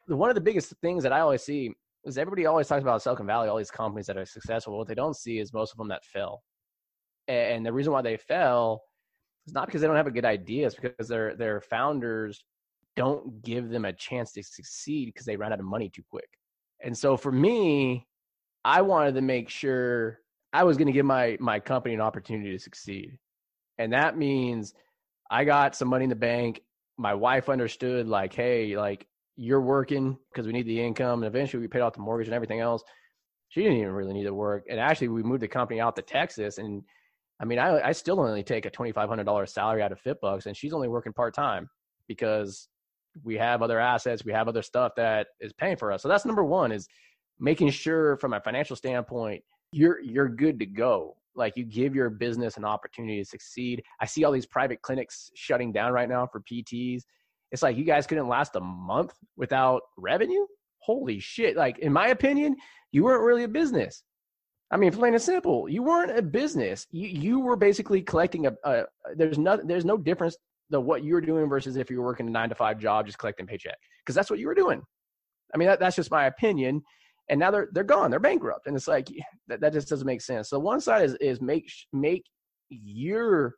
[0.07, 1.71] one of the biggest things that I always see
[2.05, 4.77] is everybody always talks about Silicon Valley, all these companies that are successful.
[4.77, 6.43] What they don't see is most of them that fail.
[7.27, 8.81] And the reason why they fail
[9.47, 12.43] is not because they don't have a good idea, it's because their their founders
[12.95, 16.29] don't give them a chance to succeed because they ran out of money too quick.
[16.85, 18.07] And so for me,
[18.63, 20.19] I wanted to make sure
[20.53, 23.17] I was going to give my my company an opportunity to succeed.
[23.79, 24.73] And that means
[25.29, 26.61] I got some money in the bank.
[26.97, 31.59] My wife understood like, hey, like you're working because we need the income and eventually
[31.59, 32.83] we paid off the mortgage and everything else.
[33.49, 34.65] She didn't even really need to work.
[34.69, 36.83] And actually we moved the company out to Texas and
[37.41, 40.71] I mean, I, I still only take a $2,500 salary out of FitBUX and she's
[40.71, 41.67] only working part-time
[42.07, 42.69] because
[43.23, 46.01] we have other assets, we have other stuff that is paying for us.
[46.01, 46.87] So that's number one is
[47.39, 51.17] making sure from a financial standpoint you're you're good to go.
[51.35, 53.83] Like you give your business an opportunity to succeed.
[53.99, 57.03] I see all these private clinics shutting down right now for pts
[57.51, 60.45] it's like you guys couldn't last a month without revenue?
[60.79, 61.55] Holy shit.
[61.55, 62.55] Like in my opinion
[62.91, 64.03] you weren't really a business.
[64.71, 66.87] I mean plain and simple you weren't a business.
[66.91, 68.83] You you were basically collecting a, a
[69.15, 70.37] there's no there's no difference
[70.69, 73.45] the what you're doing versus if you're working a nine to five job just collecting
[73.45, 74.81] paycheck because that's what you were doing.
[75.53, 76.81] I mean that, that's just my opinion.
[77.29, 78.11] And now they're they're gone.
[78.11, 78.67] They're bankrupt.
[78.67, 79.07] And it's like
[79.47, 80.49] that, that just doesn't make sense.
[80.49, 82.23] So one side is is make make
[82.69, 83.55] your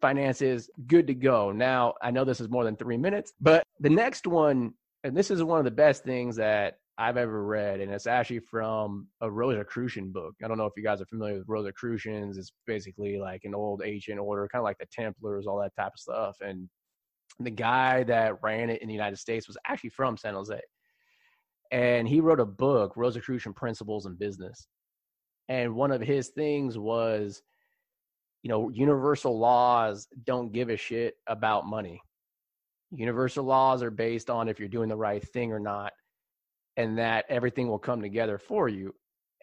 [0.00, 1.52] finances good to go.
[1.52, 4.72] Now i know this is more than three minutes but the next one
[5.04, 8.38] and this is one of the best things that i've ever read and it's actually
[8.38, 12.52] from a rosicrucian book i don't know if you guys are familiar with rosicrucians it's
[12.66, 15.98] basically like an old ancient order kind of like the templars all that type of
[15.98, 16.68] stuff and
[17.40, 20.60] the guy that ran it in the united states was actually from san jose
[21.72, 24.66] and he wrote a book, Rosicrucian Principles in Business.
[25.48, 27.42] And one of his things was,
[28.42, 32.00] you know, universal laws don't give a shit about money.
[32.92, 35.92] Universal laws are based on if you're doing the right thing or not,
[36.76, 38.94] and that everything will come together for you.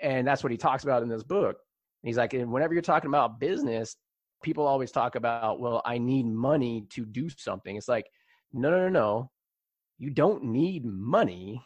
[0.02, 1.58] And that's what he talks about in this book.
[2.04, 3.96] He's like, and whenever you're talking about business,
[4.44, 7.76] people always talk about, well, I need money to do something.
[7.76, 8.06] It's like,
[8.52, 9.32] no, no, no, no.
[9.98, 11.66] You don't need money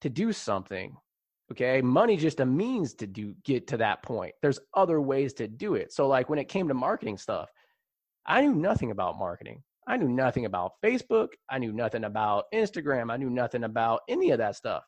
[0.00, 0.96] to do something.
[1.52, 1.80] Okay.
[1.80, 4.34] Money just a means to do get to that point.
[4.42, 5.92] There's other ways to do it.
[5.92, 7.48] So like when it came to marketing stuff,
[8.26, 9.62] I knew nothing about marketing.
[9.86, 11.28] I knew nothing about Facebook.
[11.48, 13.10] I knew nothing about Instagram.
[13.10, 14.82] I knew nothing about any of that stuff.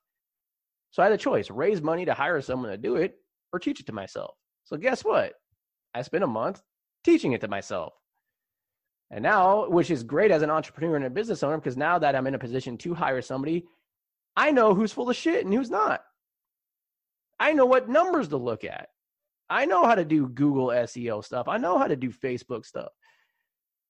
[0.91, 3.15] So I had a choice raise money to hire someone to do it
[3.53, 4.35] or teach it to myself.
[4.65, 5.35] So guess what?
[5.95, 6.61] I spent a month
[7.05, 7.93] teaching it to myself.
[9.11, 12.15] And now, which is great as an entrepreneur and a business owner, because now that
[12.15, 13.65] I'm in a position to hire somebody
[14.39, 16.01] I know who's full of shit and who's not.
[17.41, 18.89] I know what numbers to look at.
[19.51, 21.49] I know how to do Google SEO stuff.
[21.49, 22.93] I know how to do Facebook stuff.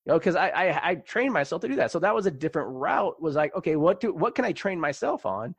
[0.09, 1.91] Know, because I, I I trained myself to do that.
[1.91, 3.21] So that was a different route.
[3.23, 5.55] Was like, okay, what do what can I train myself on?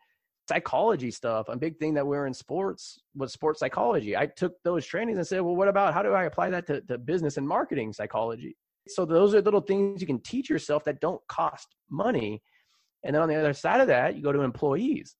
[0.49, 1.47] Psychology stuff.
[1.47, 4.17] A big thing that we are in sports was sports psychology.
[4.17, 6.81] I took those trainings and said, well, what about how do I apply that to,
[6.81, 8.57] to business and marketing psychology?
[8.87, 12.41] So those are little things you can teach yourself that don't cost money
[13.03, 15.15] and then on the other side of that, you go to employees.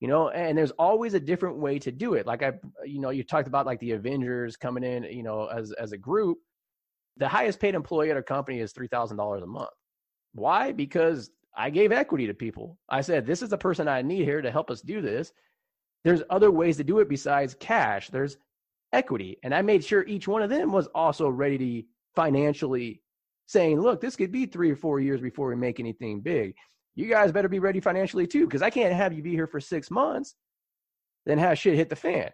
[0.00, 2.24] You know, and there's always a different way to do it.
[2.24, 2.52] Like I,
[2.84, 5.98] you know, you talked about like the Avengers coming in, you know, as as a
[5.98, 6.38] group.
[7.18, 9.70] The highest paid employee at our company is three thousand dollars a month.
[10.32, 10.72] Why?
[10.72, 12.78] Because I gave equity to people.
[12.88, 15.32] I said, this is the person I need here to help us do this.
[16.04, 18.08] There's other ways to do it besides cash.
[18.08, 18.36] There's
[18.92, 19.38] equity.
[19.42, 23.02] And I made sure each one of them was also ready to financially
[23.46, 26.54] saying, look, this could be three or four years before we make anything big
[26.98, 29.60] you guys better be ready financially too, because I can't have you be here for
[29.60, 30.34] six months,
[31.26, 32.30] then have shit hit the fan.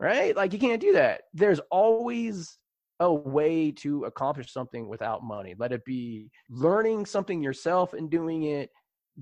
[0.00, 0.34] Right?
[0.34, 1.24] Like you can't do that.
[1.34, 2.58] There's always
[3.00, 5.54] a way to accomplish something without money.
[5.58, 8.70] Let it be learning something yourself and doing it,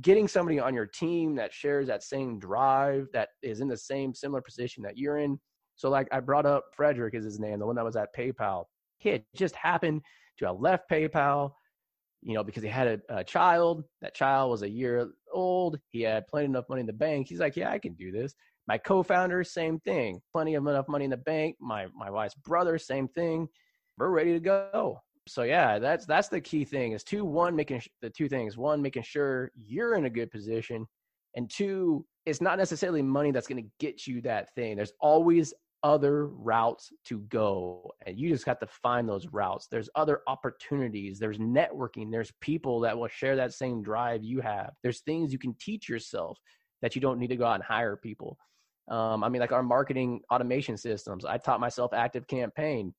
[0.00, 4.14] getting somebody on your team that shares that same drive, that is in the same
[4.14, 5.38] similar position that you're in.
[5.76, 8.64] So, like I brought up Frederick is his name, the one that was at PayPal.
[8.98, 10.02] He had just happened
[10.38, 11.52] to have left PayPal
[12.22, 13.84] you know, because he had a, a, child.
[14.00, 15.78] That child was a year old.
[15.90, 17.28] He had plenty enough money in the bank.
[17.28, 18.34] He's like, yeah, I can do this.
[18.68, 20.20] My co-founder, same thing.
[20.32, 21.56] Plenty of enough money in the bank.
[21.60, 23.48] My my wife's brother, same thing.
[23.98, 25.00] We're ready to go.
[25.28, 26.92] So yeah, that's that's the key thing.
[26.92, 28.56] Is two one making the two things.
[28.56, 30.86] One making sure you're in a good position,
[31.36, 34.76] and two, it's not necessarily money that's going to get you that thing.
[34.76, 39.90] There's always other routes to go and you just got to find those routes there's
[39.96, 45.00] other opportunities there's networking there's people that will share that same drive you have there's
[45.00, 46.38] things you can teach yourself
[46.82, 48.38] that you don't need to go out and hire people
[48.88, 51.24] Um, I mean, like our marketing automation systems.
[51.24, 52.94] I taught myself Active Campaign.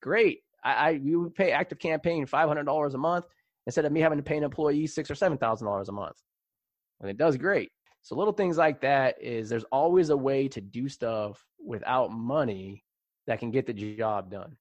[0.00, 0.40] Great.
[0.64, 3.26] I, I you would pay Active Campaign five hundred dollars a month
[3.66, 6.16] instead of me having to pay an employee six or seven thousand dollars a month,
[7.00, 7.70] and it does great.
[8.02, 12.84] So little things like that is there's always a way to do stuff without money
[13.26, 14.56] that can get the job done.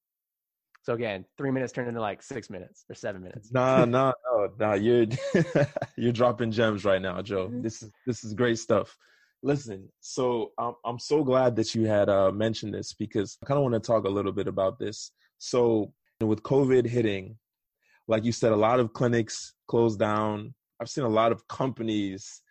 [0.88, 3.52] So again, three minutes turned into like six minutes or seven minutes.
[3.52, 4.74] Nah, nah, no, nah.
[4.74, 5.06] You're
[5.98, 7.48] you're dropping gems right now, Joe.
[7.48, 7.62] Mm-hmm.
[7.62, 8.98] This is this is great stuff.
[9.44, 13.58] Listen, so I'm I'm so glad that you had uh, mentioned this because I kind
[13.58, 15.12] of want to talk a little bit about this.
[15.38, 17.38] So with COVID hitting,
[18.08, 20.54] like you said, a lot of clinics closed down.
[20.80, 22.42] I've seen a lot of companies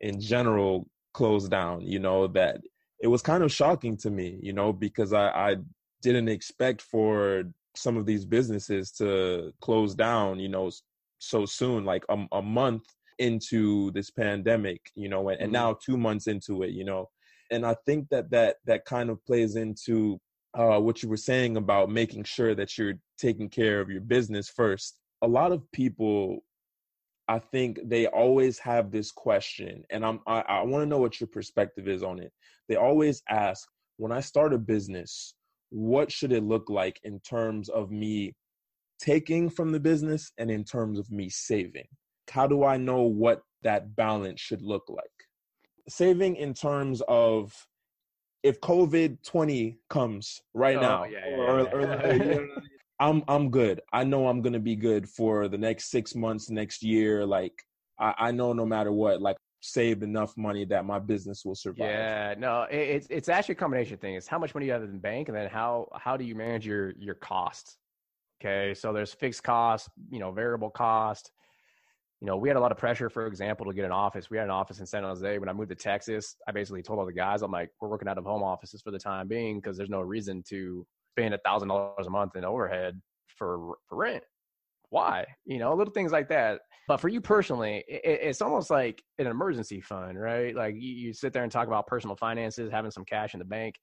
[0.00, 1.80] in general close down.
[1.80, 2.60] You know that
[3.00, 5.56] it was kind of shocking to me, you know, because I, I
[6.02, 10.70] didn't expect for some of these businesses to close down, you know,
[11.18, 12.84] so soon, like a, a month
[13.18, 15.64] into this pandemic, you know, and, and mm-hmm.
[15.64, 17.08] now two months into it, you know,
[17.50, 20.20] and I think that that that kind of plays into
[20.56, 24.48] uh, what you were saying about making sure that you're taking care of your business
[24.48, 24.96] first.
[25.22, 26.40] A lot of people,
[27.28, 31.20] I think, they always have this question, and I'm I, I want to know what
[31.20, 32.32] your perspective is on it.
[32.68, 35.34] They always ask, when I start a business,
[35.70, 38.34] what should it look like in terms of me
[38.98, 41.86] taking from the business and in terms of me saving?
[42.30, 45.04] How do I know what that balance should look like?
[45.88, 47.52] Saving in terms of
[48.46, 52.46] if COVID 20 comes right Oh, now, yeah, yeah, or, or- or- you know,
[52.98, 53.80] I'm I'm good.
[53.92, 57.26] I know I'm gonna be good for the next six months, next year.
[57.26, 57.52] Like
[57.98, 61.88] I, I know no matter what, like saved enough money that my business will survive.
[61.88, 64.14] Yeah, no, it, it's it's actually a combination thing.
[64.14, 66.34] It's how much money you have in the bank, and then how how do you
[66.34, 67.76] manage your your costs?
[68.40, 71.32] Okay, so there's fixed costs, you know, variable cost.
[72.20, 74.30] You know, we had a lot of pressure, for example, to get an office.
[74.30, 75.38] We had an office in San Jose.
[75.38, 78.08] When I moved to Texas, I basically told all the guys, I'm like, we're working
[78.08, 81.38] out of home offices for the time being because there's no reason to spend a
[81.38, 84.22] thousand dollars a month in overhead for for rent.
[84.90, 85.26] Why?
[85.44, 86.60] You know, little things like that.
[86.88, 90.54] But for you personally, it, it's almost like an emergency fund, right?
[90.54, 93.44] Like you, you sit there and talk about personal finances, having some cash in the
[93.44, 93.74] bank.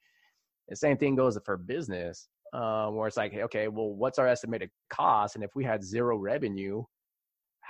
[0.69, 4.69] The same thing goes for business, uh, where it's like, okay, well, what's our estimated
[4.89, 5.35] cost?
[5.35, 6.83] And if we had zero revenue,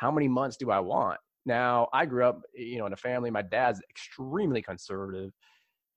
[0.04, 1.18] how many months do I want?
[1.46, 3.32] Now, I grew up, you know, in a family.
[3.32, 5.32] My dad's extremely conservative,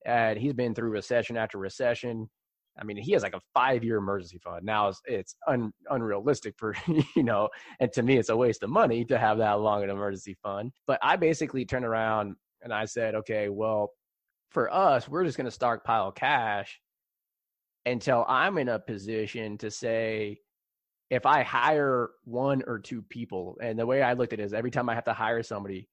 [0.05, 2.29] and he's been through recession after recession.
[2.79, 4.63] I mean, he has like a five-year emergency fund.
[4.63, 6.73] Now it's, it's un, unrealistic for
[7.15, 7.49] you know,
[7.81, 10.71] and to me, it's a waste of money to have that long an emergency fund.
[10.85, 13.91] But I basically turned around and I said, okay, well,
[14.51, 16.79] for us, we're just going to stockpile cash
[17.85, 20.39] until I'm in a position to say,
[21.09, 24.53] if I hire one or two people, and the way I looked at it is
[24.53, 25.87] every time I have to hire somebody,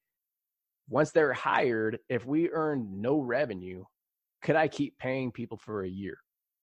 [0.88, 3.85] once they're hired, if we earn no revenue,
[4.42, 6.18] could I keep paying people for a year?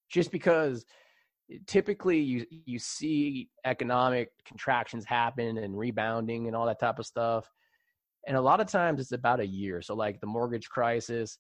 [0.10, 0.86] Just because
[1.52, 7.06] eh, typically you you see economic contractions happen and rebounding and all that type of
[7.06, 7.50] stuff.
[8.28, 9.82] And a lot of times it's about a year.
[9.82, 11.40] So like the mortgage crisis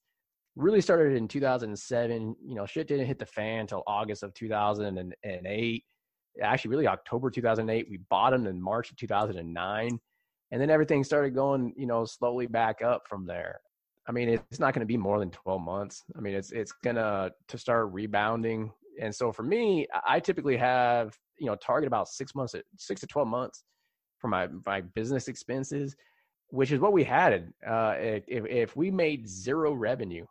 [0.55, 5.85] really started in 2007, you know, shit didn't hit the fan until August of 2008
[6.41, 7.87] actually really October 2008.
[7.89, 9.99] We bottomed in March of 2009,
[10.51, 13.61] and then everything started going, you know, slowly back up from there.
[14.07, 16.03] I mean, it's not going to be more than 12 months.
[16.17, 18.71] I mean, it's it's gonna to start rebounding.
[18.99, 23.07] And so for me, I typically have you know target about six months, six to
[23.07, 23.63] 12 months
[24.19, 25.95] for my my business expenses,
[26.49, 27.53] which is what we had.
[27.67, 30.25] Uh, if if we made zero revenue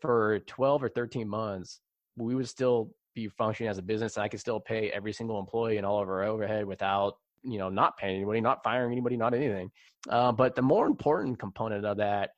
[0.00, 1.80] for 12 or 13 months,
[2.16, 5.38] we would still be functioning as a business and I can still pay every single
[5.38, 9.16] employee and all of our overhead without, you know, not paying anybody, not firing anybody,
[9.16, 9.70] not anything.
[10.08, 12.30] Uh, but the more important component of that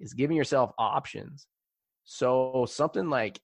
[0.00, 1.46] is giving yourself options.
[2.04, 3.40] So something like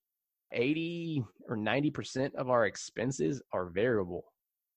[0.53, 4.25] 80 or 90% of our expenses are variable.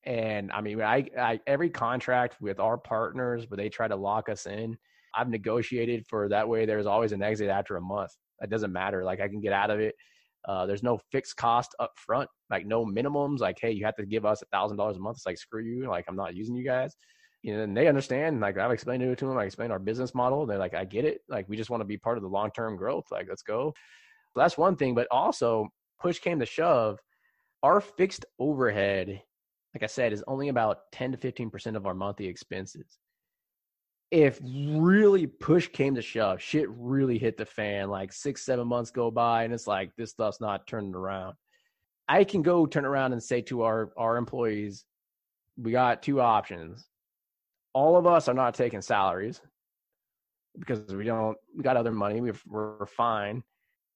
[0.03, 4.29] And I mean, I, I every contract with our partners where they try to lock
[4.29, 4.77] us in,
[5.13, 6.65] I've negotiated for that way.
[6.65, 8.11] There's always an exit after a month.
[8.41, 9.03] It doesn't matter.
[9.03, 9.95] Like I can get out of it.
[10.45, 13.39] Uh, there's no fixed cost up front, like no minimums.
[13.39, 15.17] Like, hey, you have to give us a thousand dollars a month.
[15.17, 15.88] It's like screw you.
[15.88, 16.95] Like I'm not using you guys.
[17.43, 18.39] You know, and they understand.
[18.39, 19.38] Like I've explained it to them.
[19.38, 20.45] I explained our business model.
[20.45, 21.21] They're like, I get it.
[21.30, 23.06] Like we just want to be part of the long term growth.
[23.12, 23.73] Like let's go.
[24.34, 24.95] So that's one thing.
[24.95, 25.67] But also,
[25.99, 26.99] push came to shove,
[27.63, 29.21] our fixed overhead,
[29.75, 32.97] like I said, is only about ten to fifteen percent of our monthly expenses
[34.12, 38.91] if really push came to shove, shit really hit the fan, like six, seven months
[38.91, 41.36] go by and it's like this stuff's not turning around.
[42.10, 44.84] I can go turn around and say to our our employees,
[45.58, 46.86] we got two options.
[47.74, 49.41] All of us are not taking salaries
[50.60, 52.19] because we don't we got other money.
[52.19, 53.43] We're we're fine.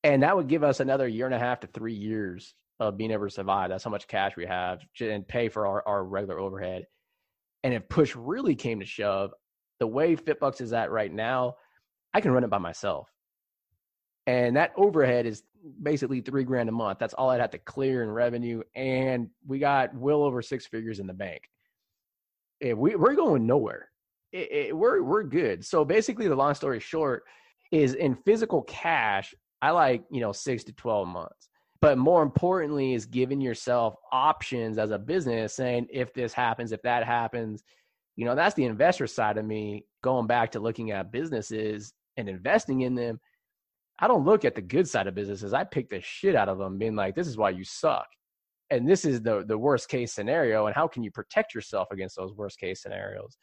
[0.06, 3.12] And that would give us another year and a half to three years of being
[3.12, 3.70] able to survive.
[3.70, 6.86] That's how much cash we have and pay for our, our regular overhead.
[7.64, 9.32] And if push really came to shove,
[9.80, 11.56] the way FitBUX is at right now,
[12.14, 13.10] I can run it by myself.
[14.28, 15.44] And that overhead is
[15.82, 17.00] basically three grand a month.
[17.00, 18.62] That's all I'd have to clear in revenue.
[18.76, 21.50] And we got well over six figures in the bank.
[22.60, 23.90] If we, we're going nowhere.
[24.32, 25.64] It, it, we're, we're good.
[25.64, 27.24] So basically, the long story short
[27.72, 31.50] is in physical cash, I like, you know, six to 12 months.
[31.82, 36.82] But more importantly, is giving yourself options as a business saying, if this happens, if
[36.84, 37.64] that happens,
[38.16, 42.30] you know, that's the investor side of me going back to looking at businesses and
[42.30, 43.20] investing in them
[44.00, 45.54] I don't look at the good side of businesses.
[45.54, 48.08] I pick the shit out of them, being like, this is why you suck.
[48.70, 50.66] And this is the the worst case scenario.
[50.66, 53.38] And how can you protect yourself against those worst case scenarios?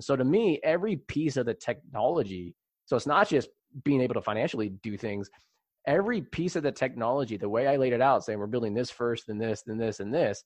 [0.00, 2.54] So to me, every piece of the technology,
[2.86, 3.48] so it's not just
[3.84, 5.30] being able to financially do things,
[5.86, 8.90] every piece of the technology, the way I laid it out, saying we're building this
[8.90, 10.44] first, then this, then this, and this,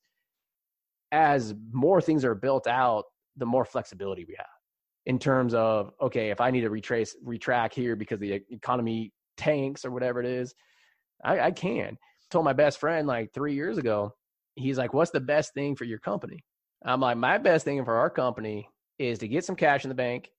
[1.12, 3.04] as more things are built out,
[3.36, 4.46] the more flexibility we have
[5.06, 9.84] in terms of okay, if I need to retrace retrack here because the economy tanks
[9.84, 10.54] or whatever it is.
[11.24, 11.98] I, I can.
[12.30, 14.14] Told my best friend like three years ago,
[14.54, 16.44] he's like, What's the best thing for your company?
[16.84, 18.68] I'm like, My best thing for our company
[18.98, 20.30] is to get some cash in the bank,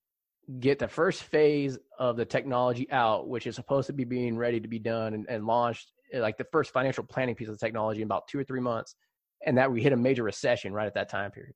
[0.59, 4.59] get the first phase of the technology out, which is supposed to be being ready
[4.59, 7.65] to be done and, and launched, eh, like the first financial planning piece of the
[7.65, 8.95] technology in about two or three months.
[9.45, 11.53] And that we hit a major recession right at that time period.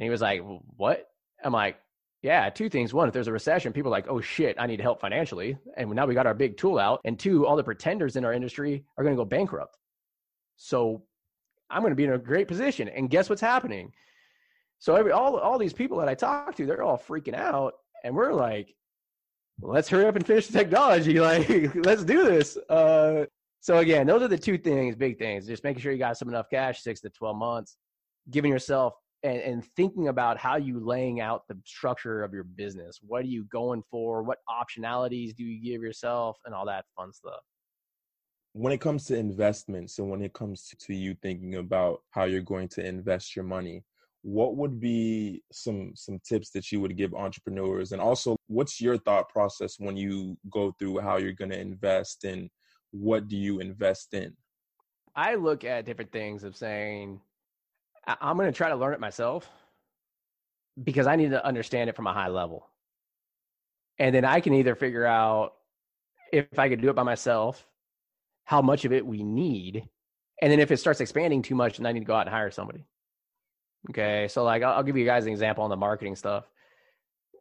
[0.00, 0.40] And he was like,
[0.76, 1.06] What?
[1.44, 1.76] I'm like,
[2.22, 2.92] yeah, two things.
[2.92, 5.56] One, if there's a recession, people are like, oh shit, I need help financially.
[5.76, 7.00] And now we got our big tool out.
[7.04, 9.78] And two, all the pretenders in our industry are going to go bankrupt.
[10.56, 11.02] So
[11.70, 12.88] I'm going to be in a great position.
[12.88, 13.92] And guess what's happening?
[14.80, 17.74] So every all all these people that I talk to, they're all freaking out.
[18.04, 18.74] And we're like,
[19.62, 21.14] let's hurry up and finish the technology.
[21.20, 22.58] Like, let's do this.
[22.68, 23.26] Uh,
[23.60, 25.46] so again, those are the two things, big things.
[25.46, 27.76] Just making sure you got some enough cash, six to 12 months,
[28.30, 32.98] giving yourself and, and thinking about how you laying out the structure of your business.
[33.02, 34.22] What are you going for?
[34.22, 37.40] What optionalities do you give yourself, and all that fun stuff.
[38.52, 42.40] When it comes to investments, and when it comes to you thinking about how you're
[42.40, 43.84] going to invest your money,
[44.22, 48.98] what would be some some tips that you would give entrepreneurs and also what's your
[48.98, 52.50] thought process when you go through how you're going to invest and
[52.90, 54.34] what do you invest in
[55.16, 57.18] i look at different things of saying
[58.20, 59.48] I'm going to try to learn it myself
[60.82, 62.66] because I need to understand it from a high level.
[63.98, 65.54] And then I can either figure out
[66.32, 67.66] if I could do it by myself,
[68.44, 69.88] how much of it we need.
[70.40, 72.30] And then if it starts expanding too much, then I need to go out and
[72.30, 72.86] hire somebody.
[73.90, 74.28] Okay.
[74.28, 76.44] So, like, I'll, I'll give you guys an example on the marketing stuff.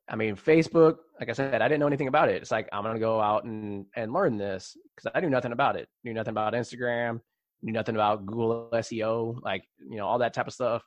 [0.09, 2.41] I mean, Facebook, like I said, I didn't know anything about it.
[2.41, 5.51] It's like, I'm going to go out and, and learn this because I knew nothing
[5.51, 5.87] about it.
[6.03, 7.21] Knew nothing about Instagram,
[7.61, 10.83] knew nothing about Google SEO, like, you know, all that type of stuff.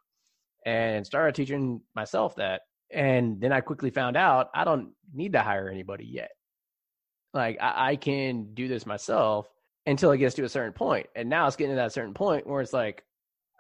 [0.65, 2.63] And started teaching myself that.
[2.93, 6.31] And then I quickly found out I don't need to hire anybody yet.
[7.35, 9.49] Like I, I can do this myself
[9.87, 11.07] until it gets to a certain point.
[11.17, 13.03] And now it's getting to that certain point where it's like,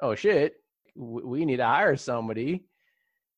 [0.00, 0.54] oh shit,
[0.94, 2.64] we need to hire somebody.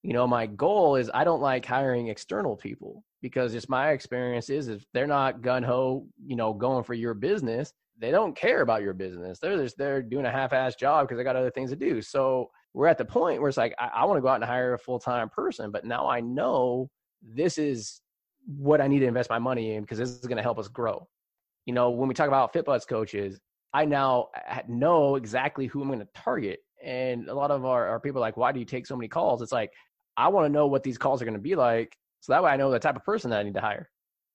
[0.03, 4.51] You know, my goal is I don't like hiring external people because just my experience
[4.51, 8.63] is if they're not gun ho, you know, going for your business, they don't care
[8.63, 9.39] about your business.
[9.39, 12.03] They're just they're doing a half-ass job because they got other things to do.
[12.03, 14.45] So we're at the point where it's like I, I want to go out and
[14.45, 16.91] hire a full-time person, but now I know
[17.23, 18.01] this is
[18.47, 20.69] what I need to invest my money in because this is going to help us
[20.69, 21.09] grow.
[21.67, 23.41] You know, when we talk about FitBUX coaches,
[23.73, 24.29] I now
[24.69, 26.61] know exactly who I'm going to target.
[26.85, 29.09] And a lot of our, our people are like, why do you take so many
[29.09, 29.41] calls?
[29.41, 29.73] It's like,
[30.17, 31.97] I want to know what these calls are going to be like.
[32.21, 33.89] So that way I know the type of person that I need to hire.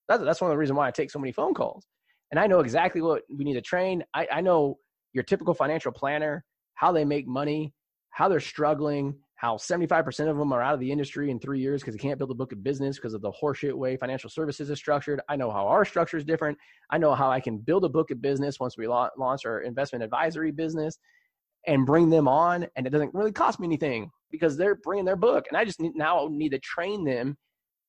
[0.07, 1.85] That's, that's one of the reasons why I take so many phone calls
[2.31, 4.03] and I know exactly what we need to train.
[4.13, 4.77] I, I know
[5.13, 6.43] your typical financial planner,
[6.75, 7.73] how they make money,
[8.11, 11.81] how they're struggling, how 75% of them are out of the industry in three years
[11.81, 14.69] because they can't build a book of business because of the horseshit way financial services
[14.69, 15.21] is structured.
[15.29, 16.57] I know how our structure is different.
[16.89, 20.03] I know how I can build a book of business once we launch our investment
[20.03, 20.99] advisory business
[21.67, 22.67] and bring them on.
[22.75, 25.45] And it doesn't really cost me anything because they're bringing their book.
[25.49, 27.37] And I just need, now need to train them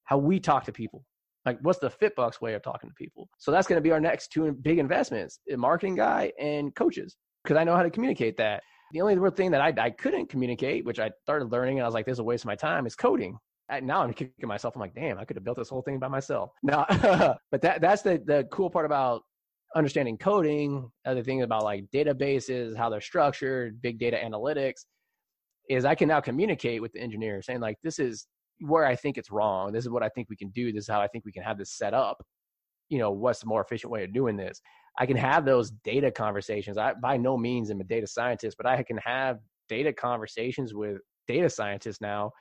[0.05, 1.05] how we talk to people.
[1.47, 3.29] Like, what's the FitBUX way of talking to people?
[3.39, 7.17] So that's going to be our next two big investments: a marketing guy and coaches,
[7.43, 8.63] because I know how to communicate that.
[8.93, 11.89] The only real thing that I, I couldn't communicate, which I started learning, and I
[11.89, 13.39] was like, "This is a waste of my time," is coding.
[13.83, 14.75] Now I'm kicking myself.
[14.75, 16.85] I'm like, "Damn, I could have built this whole thing by myself." Now,
[17.51, 19.23] but that that's the the cool part about
[19.77, 20.91] understanding coding.
[21.07, 24.85] Other things about like databases, how they're structured, big data analytics,
[25.69, 28.27] is I can now communicate with the engineer, saying like, "This is
[28.61, 29.73] where I think it's wrong.
[29.73, 30.73] This is what I think we can do.
[30.73, 32.23] This is how I think we can have this set up.
[32.89, 34.61] You know, what's the more efficient way of doing this?
[34.99, 36.77] I can have those data conversations.
[36.77, 39.39] I by no means am a data scientist, but I can have
[39.69, 40.99] data conversations with
[41.29, 42.33] data scientists now.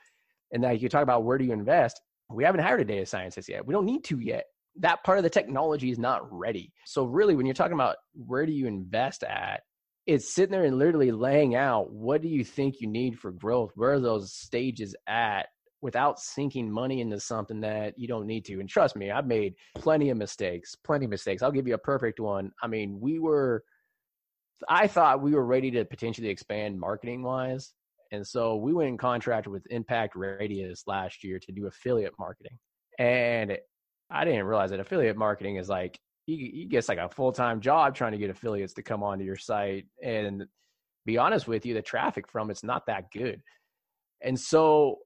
[0.51, 2.01] And now you talk about where do you invest?
[2.31, 3.65] We haven't hired a data scientist yet.
[3.65, 4.45] We don't need to yet.
[4.77, 6.73] That part of the technology is not ready.
[6.85, 9.61] So really when you're talking about where do you invest at,
[10.05, 13.71] it's sitting there and literally laying out what do you think you need for growth?
[13.75, 15.47] Where are those stages at
[15.81, 18.59] without sinking money into something that you don't need to.
[18.59, 21.41] And trust me, I've made plenty of mistakes, plenty of mistakes.
[21.41, 22.51] I'll give you a perfect one.
[22.61, 23.63] I mean, we were,
[24.67, 27.73] I thought we were ready to potentially expand marketing wise.
[28.11, 32.57] And so we went in contract with Impact Radius last year to do affiliate marketing.
[32.97, 33.57] And
[34.09, 37.61] I didn't realize that affiliate marketing is like, you, you get like a full time
[37.61, 39.85] job trying to get affiliates to come onto your site.
[40.03, 40.45] And
[41.05, 43.41] be honest with you, the traffic from it's not that good.
[44.21, 44.97] And so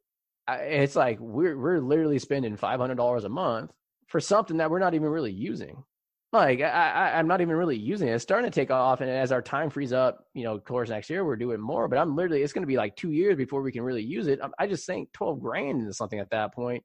[0.50, 3.72] it's like we're we're literally spending five hundred dollars a month
[4.08, 5.84] for something that we're not even really using.
[6.32, 8.14] Like I, I, I'm not even really using it.
[8.14, 10.90] It's starting to take off, and as our time frees up, you know, of course
[10.90, 11.88] next year we're doing more.
[11.88, 14.28] But I'm literally, it's going to be like two years before we can really use
[14.28, 14.40] it.
[14.58, 16.84] I just think twelve grand into something at that point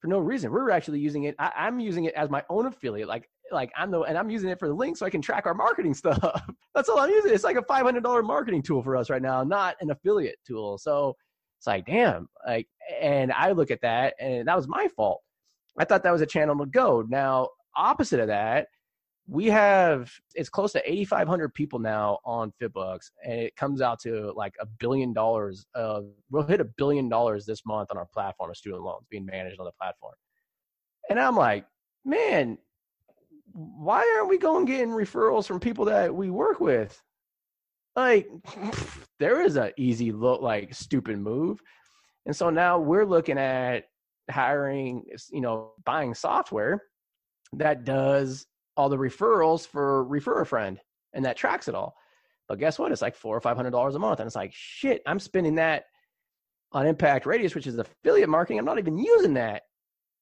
[0.00, 0.50] for no reason.
[0.50, 1.36] We're actually using it.
[1.38, 3.08] I, I'm using it as my own affiliate.
[3.08, 5.46] Like like I'm the and I'm using it for the link so I can track
[5.46, 6.18] our marketing stuff.
[6.74, 7.32] That's all I'm using.
[7.32, 10.38] It's like a five hundred dollar marketing tool for us right now, not an affiliate
[10.46, 10.78] tool.
[10.78, 11.16] So
[11.58, 12.68] it's like, damn, like,
[13.00, 15.20] and I look at that and that was my fault.
[15.78, 17.04] I thought that was a channel to go.
[17.08, 18.68] Now, opposite of that,
[19.28, 24.32] we have it's close to 8,500 people now on FitBUX, and it comes out to
[24.34, 25.66] like a billion dollars.
[25.74, 29.26] Of, we'll hit a billion dollars this month on our platform of student loans being
[29.26, 30.14] managed on the platform.
[31.10, 31.66] And I'm like,
[32.04, 32.56] man,
[33.52, 37.02] why aren't we going getting referrals from people that we work with?
[37.98, 38.28] Like,
[39.18, 41.60] there is an easy look, like stupid move.
[42.26, 43.86] And so now we're looking at
[44.30, 46.80] hiring, you know, buying software
[47.54, 48.46] that does
[48.76, 50.78] all the referrals for refer a friend
[51.12, 51.96] and that tracks it all.
[52.46, 52.92] But guess what?
[52.92, 55.02] It's like four or five hundred dollars a month, and it's like shit.
[55.04, 55.84] I'm spending that
[56.70, 58.60] on Impact Radius, which is affiliate marketing.
[58.60, 59.62] I'm not even using that.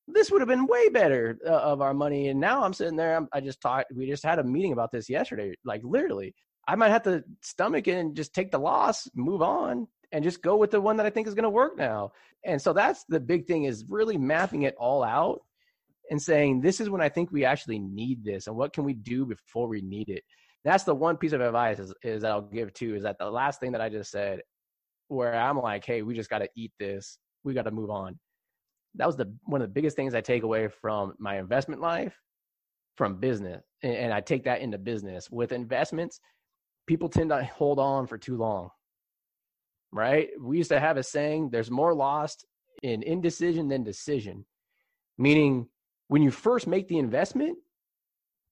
[0.08, 2.28] This would have been way better uh, of our money.
[2.28, 3.16] And now I'm sitting there.
[3.16, 3.92] I'm, I just talked.
[3.94, 5.54] We just had a meeting about this yesterday.
[5.64, 6.34] Like literally,
[6.66, 10.42] I might have to stomach it and just take the loss, move on, and just
[10.42, 12.12] go with the one that I think is going to work now.
[12.44, 15.40] And so that's the big thing is really mapping it all out
[16.10, 18.94] and saying, this is when I think we actually need this and what can we
[18.94, 20.22] do before we need it.
[20.64, 23.30] That's the one piece of advice is, is that I'll give too is that the
[23.30, 24.40] last thing that I just said,
[25.08, 27.18] where I'm like, hey, we just got to eat this.
[27.44, 28.18] We got to move on.
[28.96, 32.18] That was the one of the biggest things I take away from my investment life,
[32.96, 36.18] from business, and, and I take that into business with investments
[36.86, 38.70] people tend to hold on for too long.
[39.92, 40.28] Right?
[40.40, 42.44] We used to have a saying there's more lost
[42.82, 44.44] in indecision than decision,
[45.16, 45.68] meaning
[46.08, 47.56] when you first make the investment,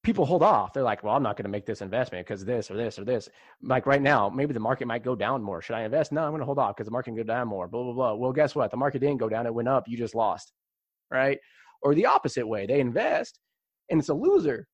[0.02, 0.72] people hold off.
[0.72, 3.04] They're like, well, I'm not going to make this investment because this or this or
[3.04, 3.28] this.
[3.62, 5.62] Like right now, maybe the market might go down more.
[5.62, 6.12] Should I invest?
[6.12, 7.68] No, I'm going to hold off because the market can go down more.
[7.68, 8.14] Blah, blah, blah.
[8.14, 8.70] Well, guess what?
[8.70, 9.46] The market didn't go down.
[9.46, 9.84] It went up.
[9.86, 10.52] You just lost.
[11.10, 11.38] Right?
[11.82, 12.66] Or the opposite way.
[12.66, 13.40] They invest
[13.90, 14.66] and it's a loser.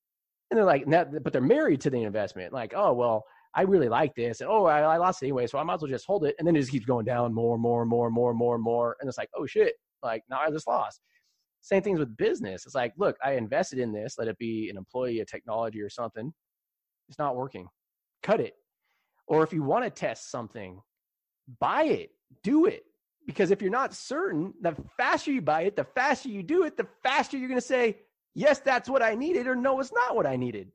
[0.50, 2.52] And they're like, but they're married to the investment.
[2.52, 3.24] Like, oh, well,
[3.55, 4.40] I really like this.
[4.40, 6.36] And oh, I, I lost it anyway, so I might as well just hold it.
[6.38, 8.96] And then it just keeps going down more, more, more, more, more, more.
[9.01, 11.01] And it's like, oh shit, like now I just lost.
[11.62, 12.64] Same things with business.
[12.64, 15.90] It's like, look, I invested in this, let it be an employee, a technology or
[15.90, 16.32] something.
[17.09, 17.66] It's not working.
[18.22, 18.55] Cut it.
[19.26, 20.80] Or if you want to test something,
[21.59, 22.11] buy it,
[22.42, 22.84] do it.
[23.26, 26.76] Because if you're not certain, the faster you buy it, the faster you do it,
[26.76, 27.98] the faster you're going to say,
[28.34, 30.68] yes, that's what I needed, or no, it's not what I needed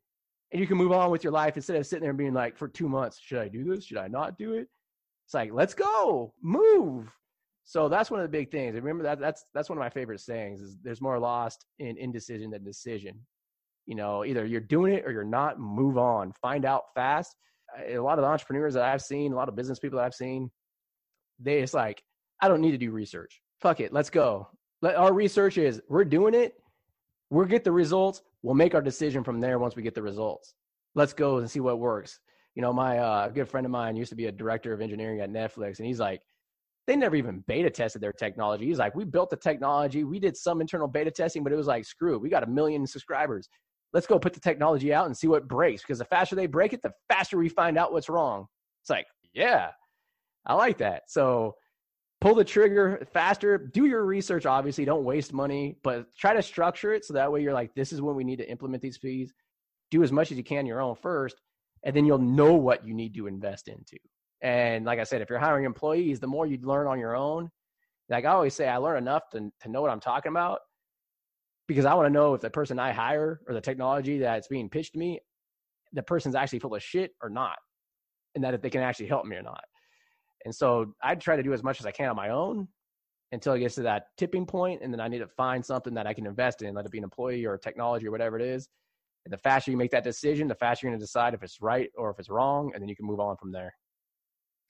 [0.52, 2.58] and you can move on with your life instead of sitting there and being like,
[2.58, 3.86] for two months, should I do this?
[3.86, 4.68] Should I not do it?
[5.26, 7.12] It's like, let's go, move.
[7.64, 8.76] So that's one of the big things.
[8.76, 12.52] Remember that that's that's one of my favorite sayings is there's more lost in indecision
[12.52, 13.20] than decision.
[13.88, 15.60] You know, either you're doing it or you're not.
[15.60, 16.32] Move on.
[16.42, 17.36] Find out fast.
[17.88, 20.14] A lot of the entrepreneurs that I've seen, a lot of business people that I've
[20.14, 20.52] seen,
[21.40, 22.04] they it's like,
[22.40, 23.42] I don't need to do research.
[23.62, 24.48] Fuck it, let's go.
[24.84, 26.56] Let, our research is we're doing it.
[27.32, 28.22] We'll get the results.
[28.46, 30.54] We'll make our decision from there once we get the results.
[30.94, 32.20] Let's go and see what works.
[32.54, 35.20] You know, my uh, good friend of mine used to be a director of engineering
[35.20, 36.22] at Netflix, and he's like,
[36.86, 38.68] they never even beta tested their technology.
[38.68, 41.66] He's like, we built the technology, we did some internal beta testing, but it was
[41.66, 43.50] like, screw it, we got a million subscribers.
[43.94, 45.82] Let's go put the technology out and see what breaks.
[45.82, 48.46] Because the faster they break it, the faster we find out what's wrong.
[48.84, 49.72] It's like, yeah,
[50.46, 51.04] I like that.
[51.08, 51.56] So
[52.22, 56.94] pull the trigger faster do your research obviously don't waste money but try to structure
[56.94, 59.34] it so that way you're like this is when we need to implement these fees
[59.92, 61.42] do as much as you can your own first
[61.84, 63.98] and then you'll know what you need to invest into
[64.42, 67.50] and like i said if you're hiring employees the more you learn on your own
[68.10, 70.60] like i always say i learn enough to, to know what i'm talking about
[71.68, 74.70] because i want to know if the person i hire or the technology that's being
[74.70, 75.20] pitched to me
[75.96, 77.58] the person's actually full of shit or not,
[78.36, 79.64] and that if they can actually help me or not.
[80.46, 82.68] And so I try to do as much as I can on my own
[83.32, 86.08] until it gets to that tipping point, and then I need to find something that
[86.08, 88.70] I can invest in, let it be an employee or technology or whatever it is.
[89.26, 91.60] And the faster you make that decision, the faster you're going to decide if it's
[91.60, 93.74] right or if it's wrong, and then you can move on from there.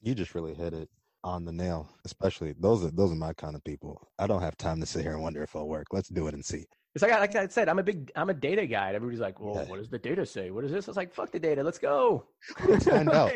[0.01, 0.89] You just really hit it
[1.25, 1.89] on the nail.
[2.05, 4.07] Especially those are those are my kind of people.
[4.17, 5.87] I don't have time to sit here and wonder if it'll work.
[5.91, 6.63] Let's do it and see.
[6.93, 8.93] It's like like I said, I'm a big I'm a data guy.
[8.93, 9.69] Everybody's like, well, Yeah.
[9.69, 10.51] what does the data say?
[10.51, 10.87] What is this?
[10.87, 11.61] It's like, fuck the data.
[11.61, 12.25] Let's go.
[12.65, 13.33] Let's find out.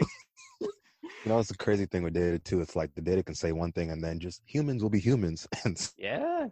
[1.26, 2.62] You know, it's the crazy thing with data too.
[2.62, 5.48] It's like the data can say one thing and then just humans will be humans.
[5.98, 6.48] Yeah.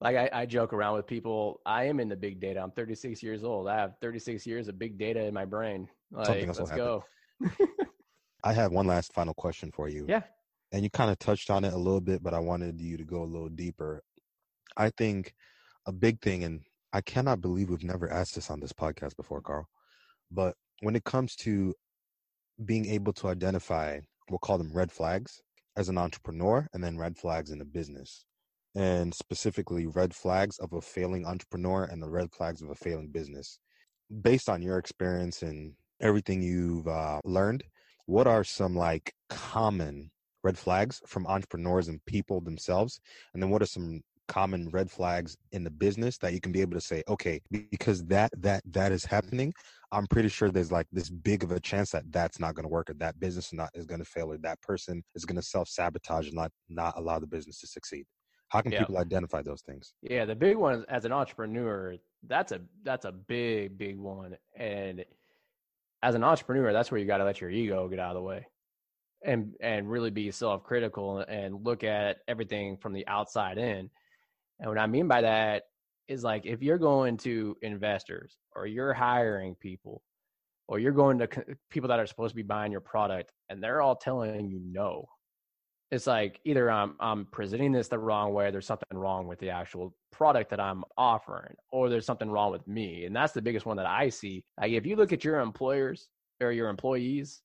[0.00, 1.60] Like I, I joke around with people.
[1.66, 2.60] I am in the big data.
[2.60, 3.68] I'm 36 years old.
[3.68, 5.88] I have 36 years of big data in my brain.
[6.10, 7.04] Like, let's go.
[8.44, 10.06] I have one last final question for you.
[10.08, 10.22] Yeah.
[10.72, 13.04] And you kind of touched on it a little bit, but I wanted you to
[13.04, 14.02] go a little deeper.
[14.76, 15.34] I think
[15.86, 19.42] a big thing, and I cannot believe we've never asked this on this podcast before,
[19.42, 19.68] Carl,
[20.30, 21.74] but when it comes to
[22.64, 25.40] being able to identify, we'll call them red flags
[25.76, 28.24] as an entrepreneur, and then red flags in a business,
[28.74, 33.08] and specifically red flags of a failing entrepreneur and the red flags of a failing
[33.08, 33.58] business.
[34.22, 37.62] Based on your experience and everything you've uh, learned,
[38.06, 40.10] what are some like common
[40.42, 43.00] red flags from entrepreneurs and people themselves
[43.32, 44.00] and then what are some
[44.30, 47.40] common red flags in the business that you can be able to say okay
[47.72, 49.52] because that that that is happening
[49.90, 52.68] i'm pretty sure there's like this big of a chance that that's not going to
[52.68, 55.34] work or that business is not is going to fail or that person is going
[55.36, 58.04] to self-sabotage and not not allow the business to succeed
[58.50, 58.80] how can Yeah.
[58.80, 63.12] people identify those things Yeah, the big one as an entrepreneur, that's a that's a
[63.12, 64.36] big big one.
[64.56, 65.04] And
[66.02, 68.26] as an entrepreneur, that's where you got to let your ego get out of the
[68.26, 68.46] way,
[69.24, 73.90] and and really be self critical and look at everything from the outside in.
[74.60, 75.64] And what I mean by that
[76.08, 80.02] is like if you're going to investors or you're hiring people
[80.68, 81.28] or you're going to
[81.70, 85.06] people that are supposed to be buying your product and they're all telling you no
[85.90, 89.50] it's like either I'm I'm presenting this the wrong way, there's something wrong with the
[89.50, 93.06] actual product that I'm offering, or there's something wrong with me.
[93.06, 94.44] And that's the biggest one that I see.
[94.60, 96.08] Like if you look at your employers
[96.40, 97.42] or your employees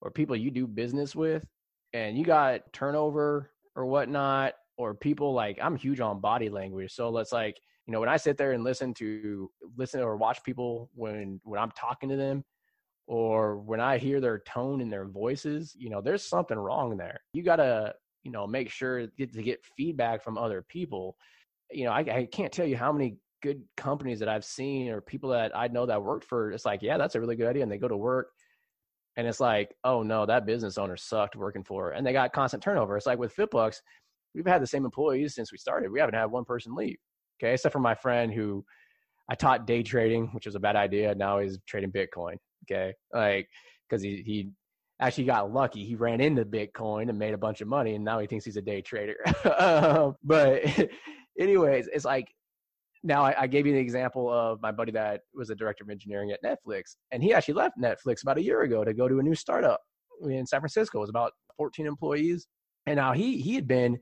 [0.00, 1.46] or people you do business with,
[1.92, 6.92] and you got turnover or whatnot, or people like I'm huge on body language.
[6.92, 10.42] So let's like, you know, when I sit there and listen to listen or watch
[10.42, 12.44] people when when I'm talking to them,
[13.06, 17.20] or when I hear their tone in their voices, you know, there's something wrong there.
[17.32, 21.16] You got to, you know, make sure to get feedback from other people.
[21.70, 25.02] You know, I, I can't tell you how many good companies that I've seen or
[25.02, 26.50] people that I know that worked for.
[26.50, 28.30] It's like, yeah, that's a really good idea, and they go to work,
[29.16, 31.90] and it's like, oh no, that business owner sucked working for, her.
[31.90, 32.96] and they got constant turnover.
[32.96, 33.80] It's like with FitBUX,
[34.34, 35.90] we've had the same employees since we started.
[35.90, 36.98] We haven't had one person leave.
[37.42, 38.64] Okay, except for my friend who
[39.28, 41.14] I taught day trading, which was a bad idea.
[41.14, 42.36] Now he's trading Bitcoin.
[42.64, 43.48] Okay, like
[43.88, 44.50] because he he
[45.00, 45.84] actually got lucky.
[45.84, 48.56] He ran into Bitcoin and made a bunch of money, and now he thinks he's
[48.56, 49.16] a day trader.
[49.58, 50.62] um, but
[51.38, 52.28] anyways, it's like
[53.02, 55.90] now I, I gave you the example of my buddy that was a director of
[55.90, 59.18] engineering at Netflix, and he actually left Netflix about a year ago to go to
[59.18, 59.80] a new startup
[60.22, 60.98] in San Francisco.
[60.98, 62.46] It was about 14 employees,
[62.86, 63.98] and now he he had been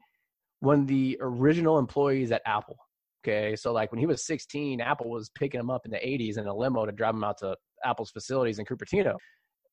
[0.62, 2.76] one of the original employees at Apple.
[3.24, 6.38] Okay, so like when he was 16, Apple was picking him up in the 80s
[6.38, 9.16] in a limo to drive him out to Apple's facilities in Cupertino.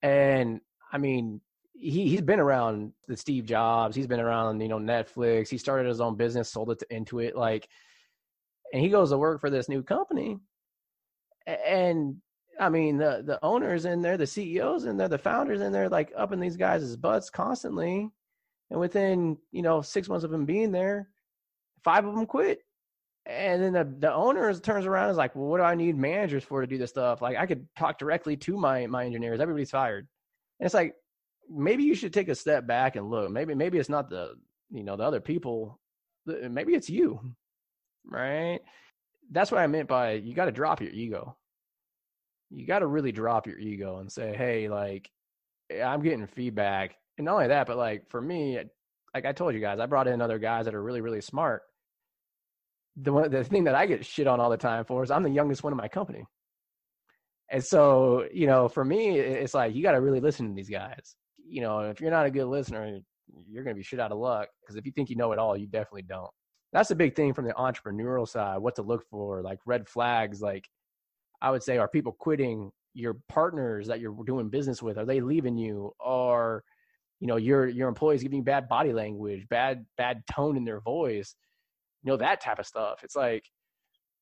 [0.01, 0.59] And
[0.91, 1.41] I mean,
[1.73, 3.95] he he's been around the Steve Jobs.
[3.95, 5.49] He's been around you know Netflix.
[5.49, 7.67] He started his own business, sold it to Intuit, like,
[8.73, 10.37] and he goes to work for this new company.
[11.45, 12.17] And
[12.59, 15.87] I mean, the the owners in there, the CEOs in there, the founders in there,
[15.87, 18.09] like up in these guys' butts constantly.
[18.71, 21.09] And within you know six months of him being there,
[21.83, 22.61] five of them quit.
[23.25, 25.97] And then the the owner turns around and is like, "Well, what do I need
[25.97, 27.21] managers for to do this stuff?
[27.21, 29.39] Like, I could talk directly to my my engineers.
[29.39, 30.07] Everybody's fired."
[30.59, 30.95] And it's like,
[31.49, 33.31] maybe you should take a step back and look.
[33.31, 34.35] Maybe maybe it's not the
[34.71, 35.79] you know the other people.
[36.25, 37.35] Maybe it's you,
[38.05, 38.59] right?
[39.31, 41.37] That's what I meant by you got to drop your ego.
[42.51, 45.09] You got to really drop your ego and say, "Hey, like,
[45.69, 48.57] eh, I'm getting feedback." And not only that, but like for me,
[49.13, 51.61] like I told you guys, I brought in other guys that are really really smart
[53.01, 55.23] the one the thing that I get shit on all the time for is I'm
[55.23, 56.25] the youngest one in my company.
[57.51, 60.69] And so, you know, for me, it's like you got to really listen to these
[60.69, 61.15] guys.
[61.43, 62.99] You know, if you're not a good listener,
[63.47, 65.39] you're going to be shit out of luck because if you think you know it
[65.39, 66.29] all, you definitely don't.
[66.73, 70.41] That's a big thing from the entrepreneurial side, what to look for, like red flags.
[70.41, 70.67] Like
[71.41, 72.71] I would say, are people quitting?
[72.95, 75.93] Your partners that you're doing business with, are they leaving you?
[75.99, 76.63] Or,
[77.19, 80.81] you know, your your employees giving you bad body language, bad bad tone in their
[80.81, 81.35] voice
[82.03, 83.43] you know that type of stuff it's like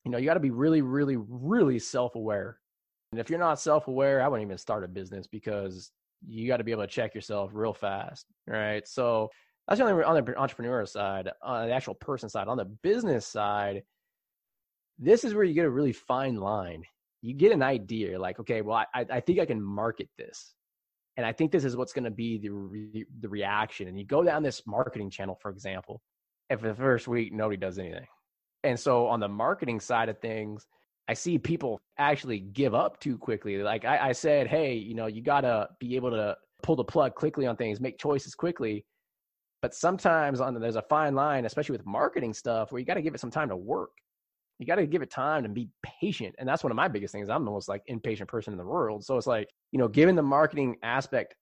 [0.04, 2.60] you know you got to be really really really self-aware
[3.12, 5.92] And if you're not self aware, I wouldn't even start a business because
[6.28, 8.26] you got to be able to check yourself real fast.
[8.48, 8.88] Right.
[8.88, 9.30] So
[9.68, 12.48] that's the only on the entrepreneur side, on the actual person side.
[12.48, 13.84] On the business side,
[15.00, 16.84] this is where you get a really fine line.
[17.22, 20.54] You get an idea, like, okay, well, I, I think I can market this,
[21.18, 23.88] and I think this is what's going to be the re, the reaction.
[23.88, 26.02] And you go down this marketing channel, for example,
[26.50, 28.08] and for the first week nobody does anything,
[28.64, 30.66] and so on the marketing side of things,
[31.10, 33.58] I see people actually give up too quickly.
[33.64, 36.84] Like I, I said, hey, you know, you got to be able to pull the
[36.84, 38.86] plug quickly on things, make choices quickly.
[39.62, 43.02] But sometimes on there's a fine line, especially with marketing stuff, where you got to
[43.02, 43.92] give it some time to work.
[44.60, 46.36] You got to give it time and be patient.
[46.40, 47.30] And that's one of my biggest things.
[47.30, 49.04] I'm the most like impatient person in the world.
[49.04, 51.36] So it's like, you know, giving the marketing aspect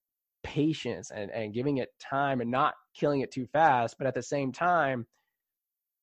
[0.43, 3.95] patience and, and giving it time and not killing it too fast.
[3.97, 5.05] But at the same time,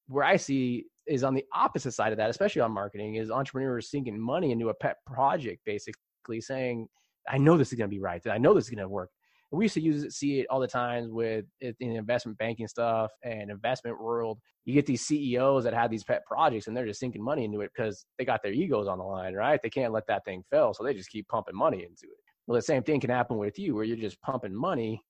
[0.09, 3.91] where I see is on the opposite side of that, especially on marketing, is entrepreneurs
[3.91, 6.89] sinking money into a pet project, basically saying,
[7.29, 8.21] I know this is going to be right.
[8.27, 9.11] I know this is going to work
[9.59, 12.67] we used to use it, see it all the times with eh, in investment banking
[12.67, 14.39] stuff and investment world.
[14.65, 17.61] You get these CEOs that have these pet projects and they're just sinking money into
[17.61, 19.61] it because they got their egos on the line, right?
[19.63, 22.19] They can't let that thing fail, so they just keep pumping money into it.
[22.47, 25.03] Well, the same thing can happen with you, where you're just pumping money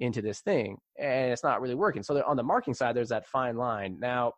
[0.00, 2.02] into this thing and it's not really working.
[2.02, 3.98] So on the marketing side, there's that fine line.
[3.98, 4.34] Now,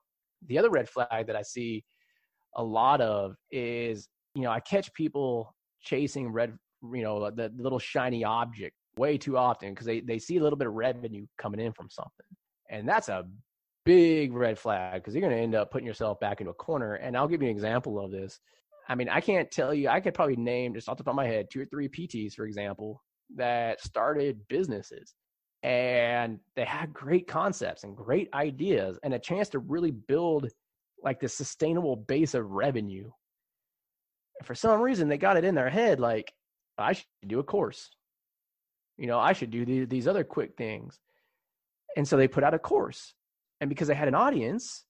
[0.47, 1.85] the other red flag that I see
[2.57, 7.79] a lot of is, you know, I catch people chasing red, you know, the little
[7.79, 11.61] shiny object way too often because they, they see a little bit of revenue coming
[11.61, 12.27] in from something.
[12.69, 13.25] And that's a
[13.85, 16.95] big red flag because you're going to end up putting yourself back into a corner.
[16.95, 18.41] And I'll give you an example of this.
[18.89, 21.17] I mean, I can't tell you, I could probably name just off the top of
[21.17, 23.03] my head two or three PTs, for example,
[23.37, 25.15] that started businesses
[25.63, 30.49] and they had great concepts and great ideas and a chance to really build
[31.03, 33.11] like this sustainable base of revenue.
[34.39, 36.33] And for some reason, they got it in their head like,
[36.79, 37.91] I should do a course.
[39.01, 41.01] You know, I should do these, these other quick things.
[41.97, 43.15] And so they put out a course.
[43.61, 44.85] And because they had an audience,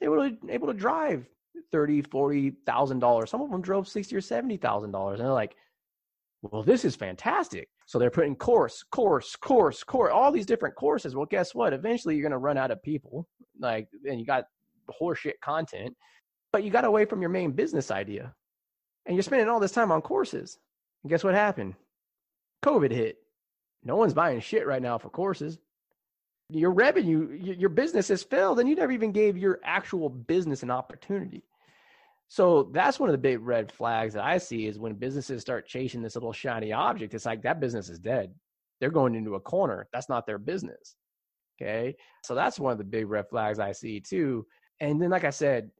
[0.00, 1.26] they were able to drive
[1.72, 3.30] thirty, forty thousand dollars.
[3.30, 5.18] Some of them drove sixty or seventy thousand dollars.
[5.18, 5.56] And they're like,
[6.42, 7.68] well, this is fantastic.
[7.86, 11.16] So they're putting course, course, course, course, all these different courses.
[11.16, 11.72] Well, guess what?
[11.72, 13.26] Eventually you're gonna run out of people.
[13.58, 14.44] Like and you got
[15.00, 15.96] horseshit content,
[16.52, 18.32] but you got away from your main business idea.
[19.06, 20.58] And you're spending all this time on courses.
[21.02, 21.74] And guess what happened?
[22.64, 23.16] COVID hit.
[23.84, 25.58] No one's buying shit right now for courses.
[26.50, 30.70] Your revenue, your business has failed, and you never even gave your actual business an
[30.70, 31.44] opportunity.
[32.28, 35.66] So that's one of the big red flags that I see is when businesses start
[35.66, 37.14] chasing this little shiny object.
[37.14, 38.34] It's like that business is dead.
[38.80, 39.88] They're going into a corner.
[39.92, 40.96] That's not their business.
[41.60, 41.96] Okay.
[42.24, 44.46] So that's one of the big red flags I see too.
[44.80, 45.70] And then, like I said,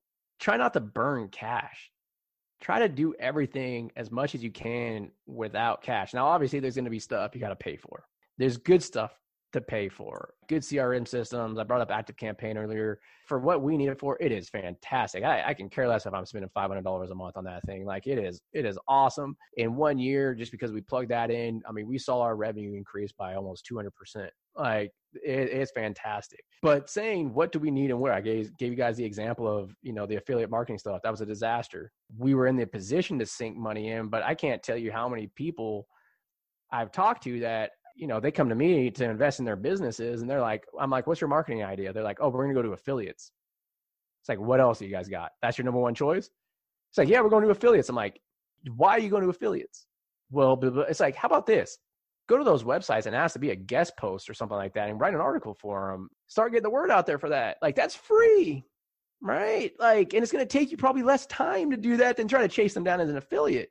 [0.40, 1.90] try not to burn cash
[2.60, 6.14] try to do everything as much as you can without cash.
[6.14, 8.04] Now, obviously, there's going to be stuff you got to pay for.
[8.36, 9.12] There's good stuff
[9.52, 10.34] to pay for.
[10.48, 11.58] Good CRM systems.
[11.58, 12.98] I brought up Active Campaign earlier.
[13.26, 15.24] For what we need it for, it is fantastic.
[15.24, 17.64] I, I can care less if I'm spending five hundred dollars a month on that
[17.64, 17.84] thing.
[17.84, 19.36] Like it is, it is awesome.
[19.56, 22.74] In one year, just because we plugged that in, I mean, we saw our revenue
[22.74, 24.30] increase by almost two hundred percent.
[24.56, 26.40] Like it, it's fantastic.
[26.62, 29.46] But saying what do we need and where, I gave gave you guys the example
[29.46, 31.00] of you know the affiliate marketing stuff.
[31.02, 31.92] That was a disaster.
[32.18, 35.08] We were in the position to sink money in, but I can't tell you how
[35.08, 35.86] many people
[36.70, 40.22] I've talked to that you know they come to me to invest in their businesses,
[40.22, 41.92] and they're like, I'm like, what's your marketing idea?
[41.92, 43.32] They're like, oh, we're gonna go to affiliates.
[44.22, 45.32] It's like, what else do you guys got?
[45.42, 46.30] That's your number one choice.
[46.90, 47.88] It's like, yeah, we're going to affiliates.
[47.88, 48.20] I'm like,
[48.76, 49.86] why are you going to affiliates?
[50.30, 51.78] Well, it's like, how about this?
[52.28, 54.90] go to those websites and ask to be a guest post or something like that
[54.90, 56.10] and write an article for them.
[56.26, 57.56] Start getting the word out there for that.
[57.62, 58.64] Like that's free,
[59.20, 59.72] right?
[59.78, 62.42] Like, and it's going to take you probably less time to do that than try
[62.42, 63.70] to chase them down as an affiliate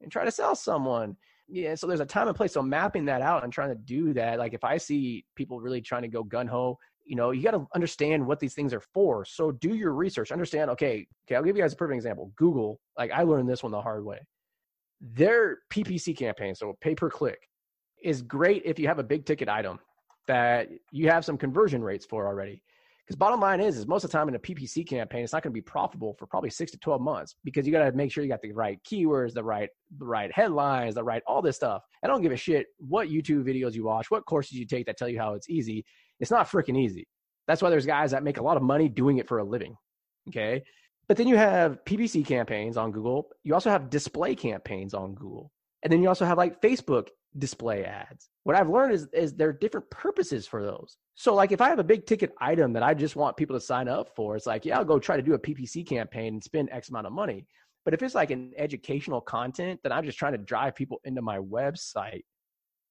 [0.00, 1.16] and try to sell someone.
[1.48, 2.52] Yeah, so there's a time and place.
[2.52, 4.38] So mapping that out and trying to do that.
[4.38, 7.50] Like if I see people really trying to go gun ho, you know, you got
[7.50, 9.24] to understand what these things are for.
[9.24, 10.32] So do your research.
[10.32, 10.70] Understand.
[10.70, 11.34] Okay, okay.
[11.34, 12.32] I'll give you guys a perfect example.
[12.36, 12.80] Google.
[12.96, 14.20] Like I learned this one the hard way
[15.02, 17.48] their PPC campaign, so pay per click,
[18.02, 19.78] is great if you have a big ticket item
[20.28, 22.62] that you have some conversion rates for already.
[23.06, 25.42] Because bottom line is, is most of the time in a PPC campaign, it's not
[25.42, 28.12] going to be profitable for probably six to twelve months because you got to make
[28.12, 31.56] sure you got the right keywords, the right, the right headlines, the right all this
[31.56, 31.82] stuff.
[32.04, 34.96] I don't give a shit what YouTube videos you watch, what courses you take that
[34.96, 35.84] tell you how it's easy.
[36.20, 37.08] It's not freaking easy.
[37.48, 39.76] That's why there's guys that make a lot of money doing it for a living.
[40.28, 40.62] Okay,
[41.08, 43.28] but then you have PPC campaigns on Google.
[43.42, 45.50] You also have display campaigns on Google.
[45.82, 47.08] And then you also have like Facebook
[47.38, 48.28] display ads.
[48.44, 50.96] What I've learned is, is there are different purposes for those.
[51.14, 53.60] So like if I have a big ticket item that I just want people to
[53.60, 56.44] sign up for, it's like, yeah, I'll go try to do a PPC campaign and
[56.44, 57.46] spend X amount of money.
[57.84, 61.22] But if it's like an educational content, then I'm just trying to drive people into
[61.22, 62.22] my website,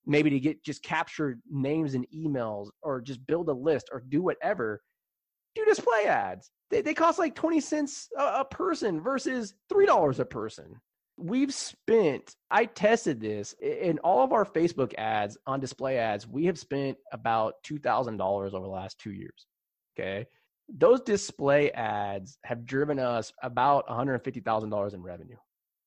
[0.05, 4.21] maybe to get just capture names and emails or just build a list or do
[4.21, 4.81] whatever.
[5.55, 6.51] Do display ads.
[6.69, 10.75] They, they cost like 20 cents a, a person versus $3 a person.
[11.21, 16.27] We've spent, I tested this in all of our Facebook ads on display ads.
[16.27, 19.45] We have spent about $2,000 over the last two years.
[19.97, 20.25] Okay
[20.77, 25.35] those display ads have driven us about $150,000 in revenue.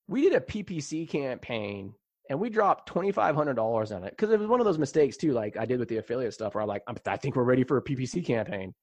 [0.08, 1.94] We did a PPC campaign
[2.28, 5.56] and we dropped $2,500 on it because it was one of those mistakes too, like
[5.56, 7.82] I did with the affiliate stuff where I'm like, I think we're ready for a
[7.82, 8.74] PPC campaign.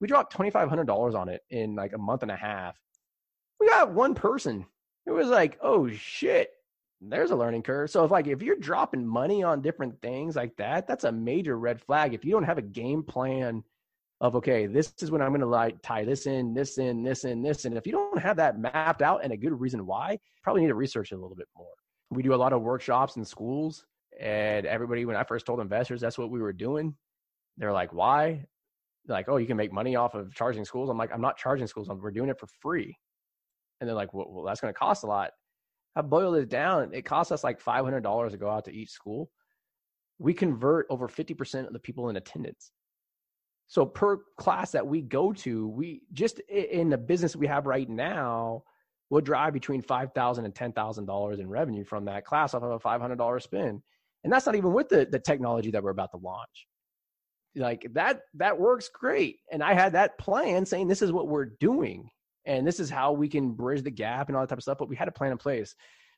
[0.00, 2.76] We dropped $2,500 on it in like a month and a half.
[3.58, 4.66] We got one person.
[5.06, 6.50] It was like, oh shit,
[7.00, 7.90] there's a learning curve.
[7.90, 11.58] So if like if you're dropping money on different things like that, that's a major
[11.58, 12.14] red flag.
[12.14, 13.62] If you don't have a game plan
[14.20, 17.42] of okay, this is when I'm to like tie this in, this in, this in,
[17.42, 17.76] this in.
[17.76, 20.74] If you don't have that mapped out and a good reason why, probably need to
[20.74, 21.66] research it a little bit more.
[22.10, 23.84] We do a lot of workshops in schools,
[24.18, 26.94] and everybody when I first told investors that's what we were doing,
[27.58, 28.46] they're like, "Why?"
[29.06, 31.36] They're like, "Oh, you can make money off of charging schools." I'm like, "I'm not
[31.36, 31.88] charging schools.
[31.88, 32.96] We're doing it for free."
[33.80, 35.30] And they're like, "Well, well that's going to cost a lot."
[35.96, 36.92] I boiled it down.
[36.92, 39.30] It costs us like $500 to go out to each school.
[40.18, 42.72] We convert over 50% of the people in attendance.
[43.66, 47.88] So per class that we go to, we just in the business we have right
[47.88, 48.62] now,
[49.10, 52.62] we'll drive between five thousand and ten thousand dollars in revenue from that class off
[52.62, 53.82] of a five hundred dollar spin,
[54.22, 56.66] and that's not even with the the technology that we're about to launch.
[57.56, 61.46] Like that that works great, and I had that plan saying this is what we're
[61.58, 62.10] doing,
[62.46, 64.78] and this is how we can bridge the gap and all that type of stuff.
[64.78, 65.74] But we had a plan in place.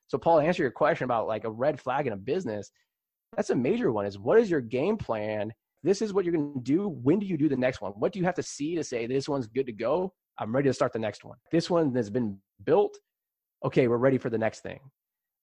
[0.09, 2.71] So Paul, answer your question about like a red flag in a business,
[3.37, 4.07] that's a major one.
[4.07, 5.53] Is what is your game plan?
[5.87, 6.89] this is what you're going to do.
[6.89, 7.93] When do you do the next one?
[7.93, 10.13] What do you have to see to say this one's good to go?
[10.39, 11.37] I'm ready to start the next one.
[11.53, 12.99] This one has been built.
[13.65, 14.81] Okay, we're ready for the next thing.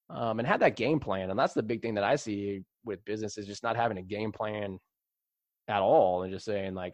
[0.10, 1.30] Um, and have that game plan.
[1.30, 4.04] And that's the big thing that I see with business is just not having a
[4.04, 4.78] game plan
[5.70, 6.94] at all and just saying like,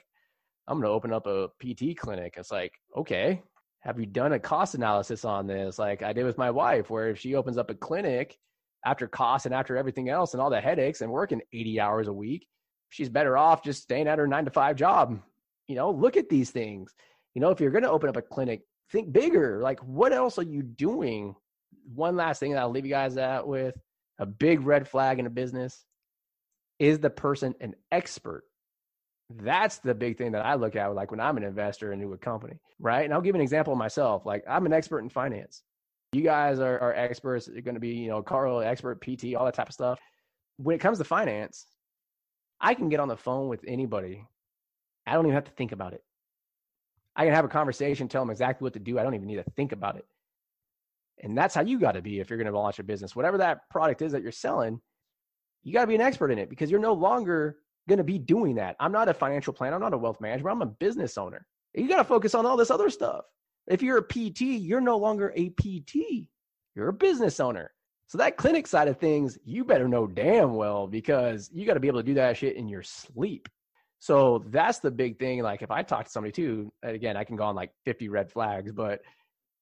[0.68, 2.36] I'm going to open up a PT clinic.
[2.38, 3.42] It's like, okay,
[3.82, 5.80] have you done a cost analysis on this?
[5.80, 8.38] Like I did with my wife, where if she opens up a clinic
[8.86, 12.14] after cost and after everything else and all the headaches and working 80 hours a
[12.14, 12.48] week,
[12.90, 15.20] she's better off just staying at her nine to five job.
[15.68, 16.94] You know, look at these things.
[17.36, 18.62] You know, if you're going to open up a clinic,
[18.92, 19.62] think bigger.
[19.62, 21.36] Like, what else are you doing?
[21.94, 23.76] One last thing that I'll leave you guys at with
[24.18, 25.86] a big red flag in a business
[26.80, 28.44] is the person an expert?
[29.30, 32.18] That's the big thing that I look at, like when I'm an investor into a
[32.18, 33.06] company, right?
[33.06, 34.26] And I'll give an example of myself.
[34.26, 35.62] Like, I'm an expert in finance.
[36.14, 37.48] You guys are, are experts.
[37.48, 40.00] You're going to be, you know, Carl, expert, PT, all that type of stuff.
[40.58, 41.68] When it comes to finance,
[42.60, 44.26] I can get on the phone with anybody.
[45.06, 46.04] I don't even have to think about it.
[47.16, 48.98] I can have a conversation, tell them exactly what to do.
[48.98, 50.06] I don't even need to think about it.
[51.22, 53.16] And that's how you got to be if you're going to launch a business.
[53.16, 54.80] Whatever that product is that you're selling,
[55.64, 57.58] you got to be an expert in it because you're no longer
[57.90, 58.78] going to be doing that.
[58.80, 59.76] I'm not a financial planner.
[59.76, 60.50] I'm not a wealth manager.
[60.50, 61.46] I'm a business owner.
[61.74, 63.26] You got to focus on all this other stuff.
[63.68, 66.28] If you're a PT, you're no longer a PT.
[66.76, 67.72] You're a business owner.
[68.08, 71.80] So that clinic side of things, you better know damn well because you got to
[71.80, 73.48] be able to do that shit in your sleep.
[74.00, 75.44] So that's the big thing.
[75.44, 78.32] Like if I talk to somebody too, again, I can go on like 50 red
[78.32, 79.02] flags, but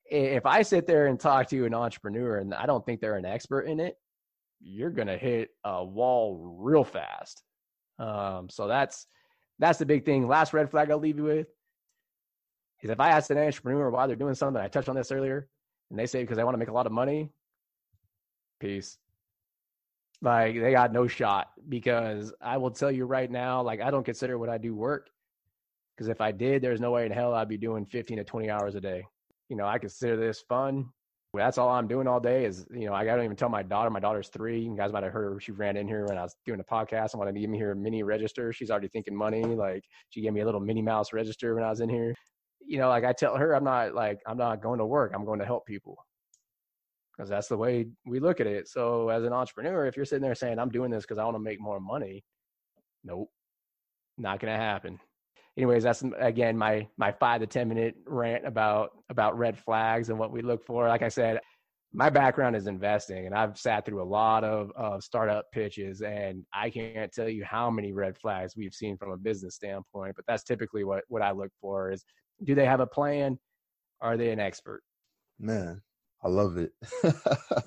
[0.05, 3.25] if I sit there and talk to an entrepreneur and I don't think they're an
[3.25, 3.97] expert in it,
[4.61, 7.43] you're gonna hit a wall real fast.
[7.99, 9.07] Um, so that's
[9.59, 10.27] that's the big thing.
[10.27, 11.47] Last red flag I'll leave you with
[12.81, 15.47] is if I ask an entrepreneur why they're doing something, I touched on this earlier,
[15.89, 17.31] and they say because they want to make a lot of money,
[18.59, 18.97] Peace.
[20.21, 24.03] Like they got no shot because I will tell you right now, like I don't
[24.03, 25.09] consider what I do work.
[25.95, 28.49] Because if I did, there's no way in hell I'd be doing 15 to 20
[28.49, 29.03] hours a day.
[29.49, 30.89] You know, I consider this fun.
[31.37, 33.89] That's all I'm doing all day is, you know, I don't even tell my daughter.
[33.89, 34.59] My daughter's three.
[34.59, 35.39] You guys might have heard her.
[35.39, 37.59] She ran in here when I was doing a podcast and wanted to give me
[37.59, 38.51] her mini register.
[38.53, 39.43] She's already thinking money.
[39.43, 42.13] Like she gave me a little Minnie Mouse register when I was in here.
[42.65, 45.13] You know, like I tell her, I'm not like, I'm not going to work.
[45.15, 45.97] I'm going to help people
[47.17, 48.67] because that's the way we look at it.
[48.67, 51.35] So as an entrepreneur, if you're sitting there saying I'm doing this because I want
[51.35, 52.23] to make more money,
[53.03, 53.29] nope,
[54.17, 54.99] not gonna happen.
[55.57, 60.19] Anyways, that's again my my five to ten minute rant about about red flags and
[60.19, 60.87] what we look for.
[60.87, 61.39] Like I said,
[61.91, 66.45] my background is investing, and I've sat through a lot of of startup pitches, and
[66.53, 70.15] I can't tell you how many red flags we've seen from a business standpoint.
[70.15, 72.05] But that's typically what what I look for is
[72.43, 73.39] do they have a plan?
[73.99, 74.83] Are they an expert?
[75.39, 75.81] Man,
[76.23, 76.71] I love it.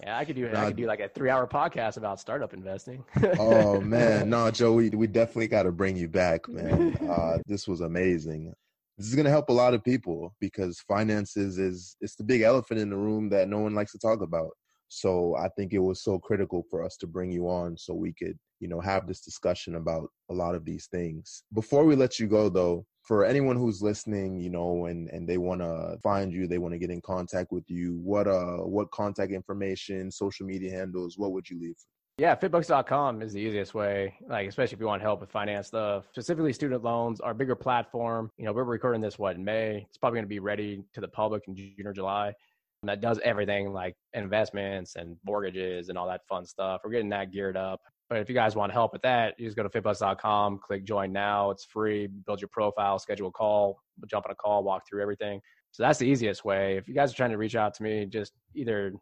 [0.03, 3.05] yeah, I could do I could do like a three hour podcast about startup investing.
[3.39, 6.97] oh man, no, Joe, we, we definitely got to bring you back, man.
[7.09, 8.53] Uh, this was amazing.
[8.99, 12.41] this is going to help a lot of people because finances is it's the big
[12.41, 14.51] elephant in the room that no one likes to talk about.
[14.91, 18.13] So I think it was so critical for us to bring you on so we
[18.13, 21.45] could, you know, have this discussion about a lot of these things.
[21.55, 25.39] Before we let you go though, for anyone who's listening, you know, and and they
[25.39, 28.91] want to find you, they want to get in contact with you, what uh what
[28.91, 31.77] contact information, social media handles, what would you leave?
[32.19, 36.05] Yeah, fitbux.com is the easiest way, like especially if you want help with finance stuff,
[36.11, 38.29] specifically student loans, our bigger platform.
[38.37, 39.87] You know, we're recording this what in May.
[39.89, 42.35] It's probably going to be ready to the public in June or July.
[42.83, 46.81] That does everything like investments and mortgages and all that fun stuff.
[46.83, 47.81] We're getting that geared up.
[48.09, 51.13] But if you guys want help with that, you just go to fitbux.com, click join
[51.13, 51.51] now.
[51.51, 52.09] It's free.
[52.27, 55.41] Build your profile, schedule a call, jump on a call, walk through everything.
[55.73, 56.77] So that's the easiest way.
[56.77, 58.93] If you guys are trying to reach out to me, just either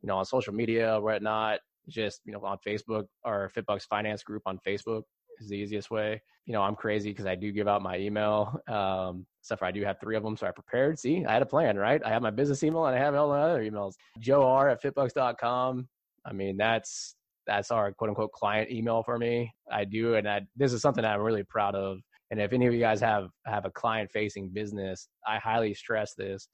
[0.00, 4.22] you know on social media or whatnot, just you know on Facebook or FitBUX Finance
[4.22, 5.02] Group on Facebook
[5.38, 6.20] is the easiest way.
[6.46, 8.60] You know, I'm crazy because I do give out my email.
[8.68, 9.26] Um,
[9.62, 10.98] I do have three of them, so I prepared.
[10.98, 12.02] See, I had a plan, right?
[12.04, 13.94] I have my business email and I have all the other emails.
[14.18, 15.88] Joe R at fitbux.com.
[16.24, 17.14] I mean, that's
[17.46, 19.52] that's our quote unquote client email for me.
[19.70, 21.98] I do, and I, this is something I'm really proud of.
[22.30, 26.14] And if any of you guys have have a client facing business, I highly stress
[26.14, 26.48] this.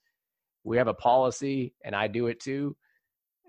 [0.62, 2.76] We have a policy, and I do it too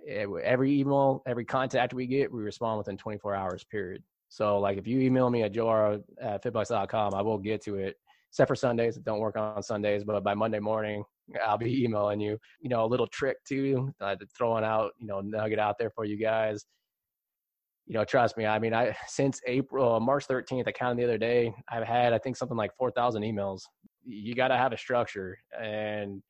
[0.07, 4.03] eh, every email, every contact we get, we respond within 24 hours, period.
[4.29, 7.95] So, like, if you email me at joe at fitbux.com, I will get to it,
[8.35, 8.97] except for Sundays.
[8.97, 11.05] It don't work on Sundays, but by Monday morning,
[11.41, 12.37] I'll be emailing you.
[12.59, 16.03] You know, a little trick too, uh, throwing out, you know, nugget out there for
[16.03, 16.65] you guys.
[17.87, 18.45] You know, trust me.
[18.45, 22.17] I mean, I since April, March 13th, I counted the other day, I've had, I
[22.17, 23.61] think, something like 4,000 emails.
[24.03, 25.37] You got to have a structure.
[25.57, 26.21] And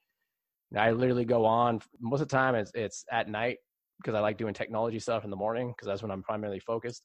[0.78, 2.54] I literally go on most of the time.
[2.54, 3.58] It's it's at night
[3.98, 7.02] because I like doing technology stuff in the morning because that's when I'm primarily focused.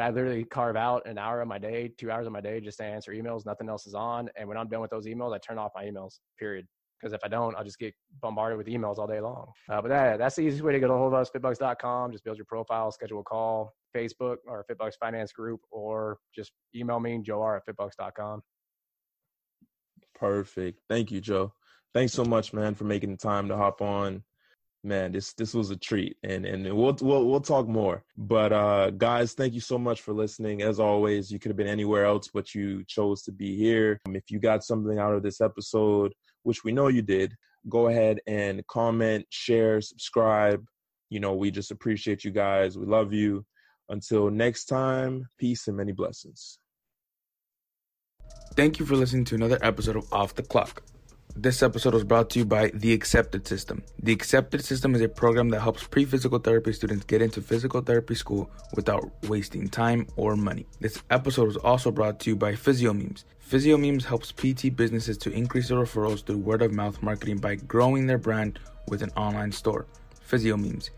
[0.00, 2.78] I literally carve out an hour of my day, two hours of my day just
[2.78, 3.46] to answer emails.
[3.46, 4.28] Nothing else is on.
[4.36, 6.18] And when I'm done with those emails, I turn off my emails.
[6.38, 6.66] Period.
[7.00, 9.52] Because if I don't, I'll just get bombarded with emails all day long.
[9.68, 11.30] Uh, but that, that's the easiest way to get a hold of us.
[11.30, 12.12] FitBUX.com.
[12.12, 16.98] Just build your profile, schedule a call, Facebook or Fitbucks Finance Group, or just email
[16.98, 18.40] me, Joe R at fitbux.com.
[20.14, 20.80] Perfect.
[20.88, 21.52] Thank you, Joe
[21.96, 24.22] thanks so much, man, for making the time to hop on.
[24.86, 28.04] Man, this this was a treat, and and we'll we'll we'll talk more.
[28.16, 30.62] But uh, guys, thank you so much for listening.
[30.62, 34.00] As always, you could have been anywhere else, but you chose to be here.
[34.06, 36.14] Um, if you got something out of this episode,
[36.44, 37.34] which we know you did,
[37.68, 40.64] go ahead and comment, share, subscribe.
[41.10, 42.78] You know, we just appreciate you guys.
[42.78, 43.44] We love you.
[43.88, 46.60] Until next time, peace and many blessings.
[48.54, 50.84] Thank you for listening to another episode of Off the Clock.
[51.38, 53.82] This episode was brought to you by The Accepted System.
[54.02, 57.82] The Accepted System is a program that helps pre physical therapy students get into physical
[57.82, 60.64] therapy school without wasting time or money.
[60.80, 63.24] This episode was also brought to you by PhysioMemes.
[63.50, 68.06] PhysioMemes helps PT businesses to increase their referrals through word of mouth marketing by growing
[68.06, 68.58] their brand
[68.88, 69.84] with an online store.
[70.26, 70.88] PhysioMemes.